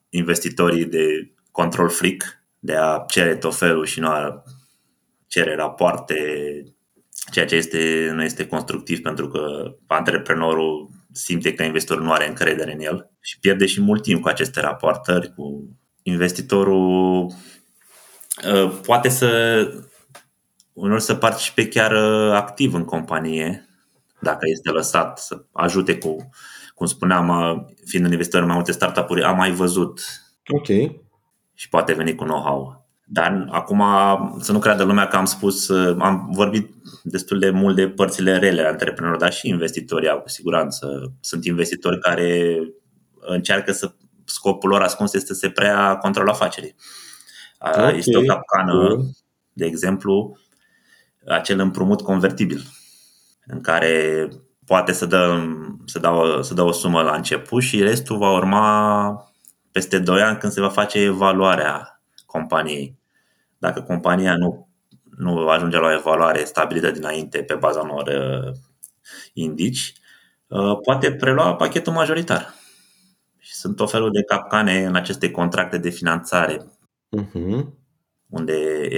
investitorii 0.08 0.84
de 0.84 1.32
control 1.50 1.88
freak, 1.88 2.42
de 2.58 2.74
a 2.74 3.04
cere 3.08 3.36
tot 3.36 3.54
felul 3.54 3.84
și 3.84 4.00
nu 4.00 4.08
a 4.08 4.42
cere 5.26 5.54
rapoarte, 5.54 6.14
ceea 7.32 7.46
ce 7.46 7.56
este, 7.56 8.10
nu 8.14 8.24
este 8.24 8.46
constructiv 8.46 9.00
pentru 9.00 9.28
că 9.28 9.74
antreprenorul 9.86 10.88
simte 11.12 11.54
că 11.54 11.62
investitorul 11.62 12.04
nu 12.04 12.12
are 12.12 12.28
încredere 12.28 12.72
în 12.72 12.80
el 12.80 13.10
și 13.20 13.38
pierde 13.38 13.66
și 13.66 13.80
mult 13.80 14.02
timp 14.02 14.22
cu 14.22 14.28
aceste 14.28 14.60
raportări, 14.60 15.34
cu 15.34 15.76
investitorul 16.02 17.24
uh, 18.54 18.78
poate 18.86 19.08
să 19.08 19.28
uneori 20.72 21.02
să 21.02 21.14
participe 21.14 21.68
chiar 21.68 21.92
uh, 21.92 22.32
activ 22.32 22.74
în 22.74 22.84
companie, 22.84 23.68
dacă 24.20 24.38
este 24.42 24.70
lăsat 24.70 25.18
să 25.18 25.44
ajute 25.52 25.98
cu, 25.98 26.28
cum 26.74 26.86
spuneam, 26.86 27.28
uh, 27.28 27.64
fiind 27.84 28.04
un 28.04 28.12
investitor 28.12 28.40
în 28.40 28.46
mai 28.46 28.56
multe 28.56 28.72
startup-uri, 28.72 29.22
am 29.22 29.36
mai 29.36 29.50
văzut 29.50 30.00
Ok. 30.48 30.66
și 31.54 31.68
poate 31.70 31.92
veni 31.92 32.14
cu 32.14 32.24
know-how. 32.24 32.88
Dar 33.04 33.46
acum 33.50 33.82
să 34.40 34.52
nu 34.52 34.58
creadă 34.58 34.82
lumea 34.82 35.08
că 35.08 35.16
am 35.16 35.24
spus, 35.24 35.70
am 35.98 36.28
vorbit 36.32 36.74
destul 37.02 37.38
de 37.38 37.50
mult 37.50 37.76
de 37.76 37.88
părțile 37.88 38.38
rele 38.38 38.60
ale 38.60 38.68
antreprenorilor, 38.68 39.20
dar 39.20 39.32
și 39.32 39.48
investitorii 39.48 40.08
au 40.08 40.20
cu 40.20 40.28
siguranță. 40.28 41.12
Sunt 41.20 41.44
investitori 41.44 42.00
care 42.00 42.58
încearcă 43.20 43.72
să 43.72 43.92
scopul 44.24 44.68
lor 44.68 44.82
ascuns 44.82 45.12
este 45.12 45.34
să 45.34 45.38
se 45.38 45.50
prea 45.50 45.96
controlul 45.96 46.30
afacerii. 46.30 46.74
Okay. 47.58 47.96
Este 47.96 48.16
o 48.16 48.22
capcană, 48.22 48.96
de 49.52 49.66
exemplu, 49.66 50.38
acel 51.26 51.58
împrumut 51.58 52.02
convertibil, 52.02 52.62
în 53.46 53.60
care 53.60 54.28
poate 54.66 54.92
să 54.92 55.06
dă, 55.06 55.42
să, 55.84 55.98
dă 55.98 56.08
o, 56.08 56.42
să 56.42 56.54
dă 56.54 56.62
o 56.62 56.72
sumă 56.72 57.02
la 57.02 57.14
început 57.14 57.62
și 57.62 57.82
restul 57.82 58.18
va 58.18 58.32
urma 58.32 59.32
peste 59.72 59.98
2 59.98 60.22
ani 60.22 60.38
când 60.38 60.52
se 60.52 60.60
va 60.60 60.68
face 60.68 60.98
evaluarea 60.98 62.02
companiei. 62.26 62.98
Dacă 63.58 63.80
compania 63.82 64.36
nu, 64.36 64.69
nu 65.20 65.48
ajunge 65.48 65.78
la 65.78 65.86
o 65.86 65.92
evaluare 65.92 66.44
stabilită 66.44 66.90
dinainte 66.90 67.42
pe 67.42 67.54
baza 67.54 67.80
unor 67.80 68.06
uh, 68.06 68.52
indici, 69.32 69.92
uh, 70.46 70.78
poate 70.82 71.12
prelua 71.12 71.54
pachetul 71.54 71.92
majoritar. 71.92 72.54
Și 73.38 73.54
sunt 73.54 73.76
tot 73.76 73.90
felul 73.90 74.10
de 74.10 74.22
capcane 74.22 74.84
în 74.84 74.94
aceste 74.94 75.30
contracte 75.30 75.78
de 75.78 75.90
finanțare, 75.90 76.56
uh-huh. 77.16 77.64
unde 78.28 78.88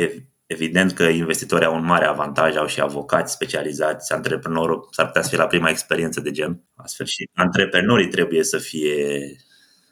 Evident 0.53 0.93
că 0.93 1.03
investitorii 1.03 1.67
au 1.67 1.75
un 1.75 1.85
mare 1.85 2.05
avantaj, 2.05 2.57
au 2.57 2.67
și 2.67 2.81
avocați 2.81 3.33
specializați, 3.33 4.13
antreprenorul 4.13 4.89
s-ar 4.91 5.07
putea 5.07 5.23
să 5.23 5.29
fie 5.29 5.39
la 5.39 5.47
prima 5.47 5.69
experiență 5.69 6.21
de 6.21 6.31
gen, 6.31 6.63
astfel 6.75 7.07
și 7.07 7.29
antreprenorii 7.35 8.09
trebuie 8.09 8.43
să 8.43 8.59
fie 8.59 9.37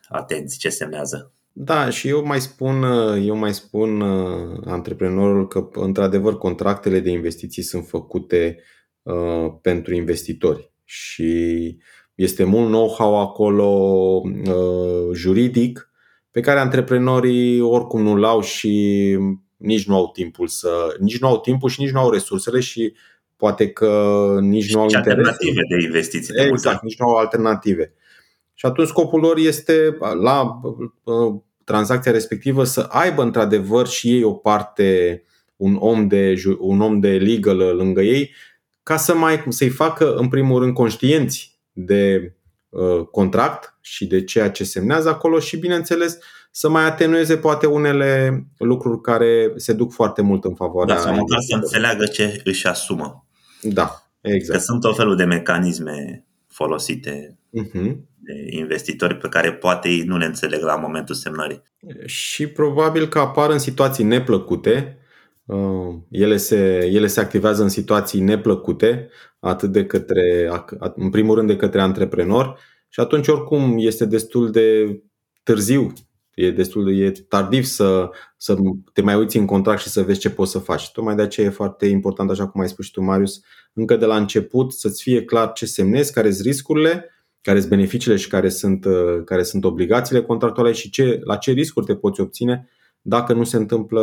atenți 0.09 0.59
ce 0.59 0.69
semnează. 0.69 1.33
Da, 1.53 1.91
și 1.91 2.09
eu 2.09 2.25
mai 2.25 2.41
spun, 2.41 2.83
eu 3.23 3.37
mai 3.37 3.55
spun 3.55 4.01
uh, 4.01 4.61
antreprenorul 4.65 5.49
că, 5.49 5.69
într-adevăr, 5.73 6.39
contractele 6.39 7.01
de 7.01 7.11
investiții 7.11 7.63
sunt 7.63 7.87
făcute 7.87 8.59
uh, 9.03 9.53
pentru 9.63 9.95
investitori 9.95 10.73
și 10.85 11.77
este 12.15 12.45
mult 12.45 12.67
know-how 12.67 13.21
acolo 13.21 13.67
uh, 14.25 15.15
juridic 15.15 15.91
pe 16.31 16.41
care 16.41 16.59
antreprenorii 16.59 17.61
oricum 17.61 18.03
nu-l 18.03 18.25
au 18.25 18.41
și 18.41 19.17
nici 19.57 19.87
nu 19.87 19.95
au 19.95 20.11
timpul 20.11 20.47
să 20.47 20.97
nici 20.99 21.19
nu 21.19 21.29
au 21.29 21.41
timpul 21.41 21.69
și 21.69 21.81
nici 21.81 21.91
nu 21.91 22.01
au 22.01 22.11
resursele 22.11 22.61
și 22.61 22.93
poate 23.37 23.69
că 23.69 24.39
nici 24.41 24.75
nu 24.75 24.81
au 24.81 24.89
alternative 24.93 25.61
de 25.69 25.85
investiții. 25.85 26.35
De 26.35 26.43
exact, 26.43 26.83
nici 26.83 26.99
nu 26.99 27.07
au 27.07 27.17
alternative. 27.17 27.95
Și 28.61 28.67
atunci 28.67 28.89
scopul 28.89 29.21
lor 29.21 29.37
este 29.39 29.97
la 30.23 30.61
tranzacția 31.65 32.13
respectivă 32.13 32.65
să 32.65 32.81
aibă 32.81 33.23
într-adevăr 33.23 33.87
și 33.87 34.09
ei 34.09 34.23
o 34.23 34.33
parte, 34.33 35.23
un 35.57 35.77
om 35.79 36.07
de, 36.07 36.35
un 36.59 36.81
om 36.81 37.01
de 37.01 37.09
legal 37.09 37.57
lângă 37.57 38.01
ei, 38.01 38.35
ca 38.83 38.97
să 38.97 39.15
mai, 39.15 39.45
să-i 39.49 39.69
facă 39.69 40.15
în 40.15 40.29
primul 40.29 40.61
rând 40.61 40.75
conștienți 40.75 41.61
de 41.73 42.35
uh, 42.69 43.05
contract 43.11 43.79
și 43.81 44.07
de 44.07 44.25
ceea 44.25 44.51
ce 44.51 44.65
semnează 44.65 45.09
acolo 45.09 45.39
și 45.39 45.57
bineînțeles 45.57 46.19
să 46.51 46.69
mai 46.69 46.85
atenueze 46.85 47.37
poate 47.37 47.67
unele 47.67 48.43
lucruri 48.59 49.01
care 49.01 49.53
se 49.57 49.73
duc 49.73 49.93
foarte 49.93 50.23
mult 50.23 50.45
în 50.45 50.55
favoarea. 50.55 50.95
Da, 50.95 51.01
sau 51.01 51.15
măcar 51.15 51.39
să 51.41 51.55
înțeleagă 51.55 52.07
ce 52.07 52.41
își 52.45 52.67
asumă. 52.67 53.27
Da, 53.63 54.11
exact. 54.21 54.59
Că 54.59 54.65
sunt 54.65 54.85
o 54.85 54.95
felul 54.95 55.17
de 55.17 55.25
mecanisme 55.25 56.25
folosite 56.47 57.39
uh-huh. 57.59 58.09
De 58.33 58.57
investitori 58.57 59.17
pe 59.17 59.29
care 59.29 59.53
poate 59.53 59.89
ei 59.89 60.03
nu 60.03 60.17
le 60.17 60.25
înțeleg 60.25 60.63
la 60.63 60.77
momentul 60.77 61.15
semnării. 61.15 61.63
Și 62.05 62.47
probabil 62.47 63.09
că 63.09 63.19
apar 63.19 63.51
în 63.51 63.59
situații 63.59 64.05
neplăcute. 64.05 64.99
Uh, 65.45 65.95
ele 66.11 66.37
se, 66.37 66.89
ele 66.93 67.07
se 67.07 67.21
activează 67.21 67.63
în 67.63 67.69
situații 67.69 68.21
neplăcute, 68.21 69.09
atât 69.39 69.73
de 69.73 69.87
către, 69.87 70.51
în 70.95 71.11
primul 71.11 71.35
rând 71.35 71.49
de 71.49 71.57
către 71.57 71.81
antreprenor, 71.81 72.59
și 72.89 73.01
atunci 73.01 73.29
oricum 73.29 73.75
este 73.79 74.05
destul 74.05 74.51
de 74.51 75.01
târziu 75.43 75.93
E 76.41 76.51
destul 76.51 76.85
de 76.85 76.91
e 76.91 77.11
tardiv 77.11 77.65
să, 77.65 78.11
să 78.37 78.57
te 78.93 79.03
mai 79.03 79.15
uiți 79.15 79.37
în 79.37 79.47
contract 79.47 79.81
și 79.81 79.89
să 79.89 80.03
vezi 80.03 80.21
ce 80.21 80.31
poți 80.31 80.51
să 80.51 80.59
faci. 80.59 80.91
Tocmai 80.93 81.15
de 81.15 81.23
aceea 81.23 81.47
e 81.47 81.51
foarte 81.51 81.87
important, 81.87 82.31
așa 82.31 82.49
cum 82.49 82.61
ai 82.61 82.69
spus 82.69 82.85
și 82.85 82.91
tu, 82.91 83.03
Marius, 83.03 83.41
încă 83.73 83.97
de 83.97 84.07
la 84.07 84.17
început 84.17 84.73
să-ți 84.73 85.03
fie 85.03 85.25
clar 85.25 85.53
ce 85.53 85.67
semnezi, 85.67 86.13
care 86.13 86.31
sunt 86.31 86.47
riscurile, 86.47 87.05
care 87.43 87.59
sunt 87.59 87.71
beneficiile 87.71 88.17
și 88.17 88.29
care 88.29 88.49
sunt, 88.49 88.85
uh, 88.85 89.25
care 89.25 89.43
sunt 89.43 89.65
obligațiile 89.65 90.23
contractuale 90.23 90.73
și 90.73 90.91
ce, 90.91 91.21
la 91.25 91.37
ce 91.37 91.51
riscuri 91.51 91.87
te 91.87 91.97
poți 91.97 92.21
obține 92.21 92.69
dacă 93.03 93.33
nu 93.33 93.45
se 93.45 93.57
întâmplă 93.57 94.01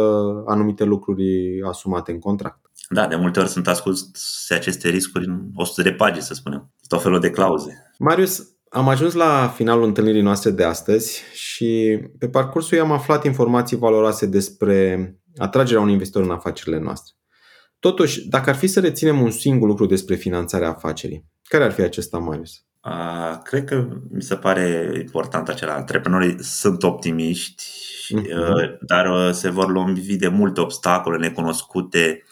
anumite 0.47 0.83
lucruri 0.83 1.61
asumate 1.67 2.11
în 2.11 2.19
contract. 2.19 2.59
Da, 2.89 3.07
de 3.07 3.15
multe 3.15 3.39
ori 3.39 3.49
sunt 3.49 3.67
ascunse 3.67 4.53
aceste 4.53 4.89
riscuri 4.89 5.25
în 5.25 5.39
100 5.55 5.81
de 5.81 5.91
pagini, 5.91 6.23
să 6.23 6.33
spunem. 6.33 6.73
Tot 6.87 7.01
felul 7.01 7.19
de 7.19 7.29
clauze. 7.29 7.91
Marius, 7.99 8.57
am 8.69 8.87
ajuns 8.87 9.13
la 9.13 9.47
finalul 9.55 9.83
întâlnirii 9.83 10.21
noastre 10.21 10.51
de 10.51 10.63
astăzi 10.63 11.21
și 11.33 11.99
pe 12.19 12.29
parcursul 12.29 12.77
ei 12.77 12.83
am 12.83 12.91
aflat 12.91 13.25
informații 13.25 13.77
valoroase 13.77 14.25
despre 14.25 15.11
atragerea 15.37 15.81
unui 15.81 15.93
investitor 15.93 16.23
în 16.23 16.31
afacerile 16.31 16.79
noastre. 16.79 17.13
Totuși, 17.79 18.27
dacă 18.27 18.49
ar 18.49 18.55
fi 18.55 18.67
să 18.67 18.79
reținem 18.79 19.21
un 19.21 19.31
singur 19.31 19.67
lucru 19.67 19.85
despre 19.85 20.15
finanțarea 20.15 20.69
afacerii, 20.69 21.25
care 21.43 21.63
ar 21.63 21.71
fi 21.71 21.81
acesta, 21.81 22.17
Marius? 22.17 22.66
Uh, 22.87 23.37
cred 23.43 23.63
că 23.63 23.87
mi 24.11 24.21
se 24.21 24.35
pare 24.35 24.91
important 24.99 25.49
acela. 25.49 25.73
Antreprenorii 25.73 26.43
sunt 26.43 26.83
optimiști, 26.83 27.63
uh-huh. 28.15 28.77
dar 28.79 29.09
uh, 29.09 29.33
se 29.33 29.49
vor 29.49 29.71
lovi 29.71 30.15
de 30.15 30.27
multe 30.27 30.61
obstacole 30.61 31.17
necunoscute, 31.17 32.23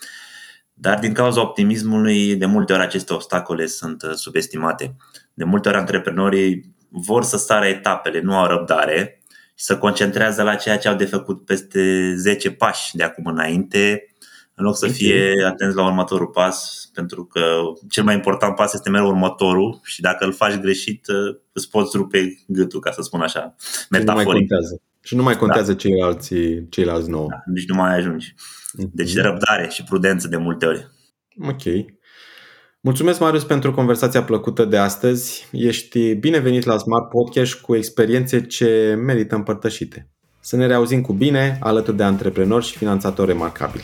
dar 0.73 0.99
din 0.99 1.13
cauza 1.13 1.41
optimismului, 1.41 2.35
de 2.35 2.45
multe 2.45 2.73
ori 2.73 2.81
aceste 2.81 3.13
obstacole 3.13 3.65
sunt 3.65 4.03
uh, 4.03 4.13
subestimate. 4.13 4.95
De 5.33 5.43
multe 5.43 5.67
ori 5.67 5.77
antreprenorii 5.77 6.75
vor 6.89 7.23
să 7.23 7.37
sară 7.37 7.65
etapele, 7.65 8.21
nu 8.21 8.37
au 8.37 8.47
răbdare 8.47 9.21
și 9.55 9.65
să 9.65 9.77
concentrează 9.77 10.43
la 10.43 10.55
ceea 10.55 10.77
ce 10.77 10.87
au 10.87 10.95
de 10.95 11.05
făcut 11.05 11.45
peste 11.45 12.13
10 12.15 12.51
pași 12.51 12.95
de 12.95 13.03
acum 13.03 13.25
înainte, 13.25 14.14
în 14.55 14.65
loc 14.65 14.77
să 14.77 14.87
fie 14.87 15.33
atenți 15.45 15.75
la 15.75 15.85
următorul 15.85 16.27
pas, 16.27 16.89
pentru 16.93 17.25
că 17.25 17.41
cel 17.89 18.03
mai 18.03 18.15
important 18.15 18.55
pas 18.55 18.73
este 18.73 18.89
mereu 18.89 19.07
următorul 19.07 19.79
și 19.83 20.01
dacă 20.01 20.25
îl 20.25 20.33
faci 20.33 20.55
greșit, 20.55 21.07
uh, 21.07 21.37
îți 21.51 21.69
poți 21.69 21.97
rupe 21.97 22.43
gâtul, 22.47 22.79
ca 22.79 22.91
să 22.91 23.01
spun 23.01 23.21
așa, 23.21 23.55
metaforic. 23.89 24.25
Și 24.25 24.25
nu 24.25 24.31
mai 24.31 24.39
contează, 24.39 24.81
și 25.01 25.15
nu 25.15 25.23
mai 25.23 25.37
contează 25.37 25.71
da. 25.71 25.77
ceilalți, 25.77 26.35
ceilalți 26.69 27.09
nouă. 27.09 27.27
Da, 27.29 27.41
nici 27.45 27.67
nu 27.67 27.75
mai 27.75 27.97
ajungi. 27.97 28.33
Deci 28.91 29.13
de 29.13 29.21
răbdare 29.21 29.67
și 29.69 29.83
prudență 29.83 30.27
de 30.27 30.37
multe 30.37 30.65
ori. 30.65 30.87
Ok. 31.47 31.93
Mulțumesc, 32.81 33.19
Marius, 33.19 33.43
pentru 33.43 33.71
conversația 33.71 34.23
plăcută 34.23 34.65
de 34.65 34.77
astăzi. 34.77 35.47
Ești 35.51 36.13
binevenit 36.13 36.63
la 36.63 36.77
Smart 36.77 37.09
Podcast 37.09 37.53
cu 37.53 37.75
experiențe 37.75 38.45
ce 38.45 38.99
merită 39.03 39.35
împărtășite. 39.35 40.09
Să 40.39 40.55
ne 40.55 40.65
reauzim 40.67 41.01
cu 41.01 41.13
bine 41.13 41.57
alături 41.61 41.97
de 41.97 42.03
antreprenori 42.03 42.65
și 42.65 42.77
finanțatori 42.77 43.31
remarcabili. 43.31 43.83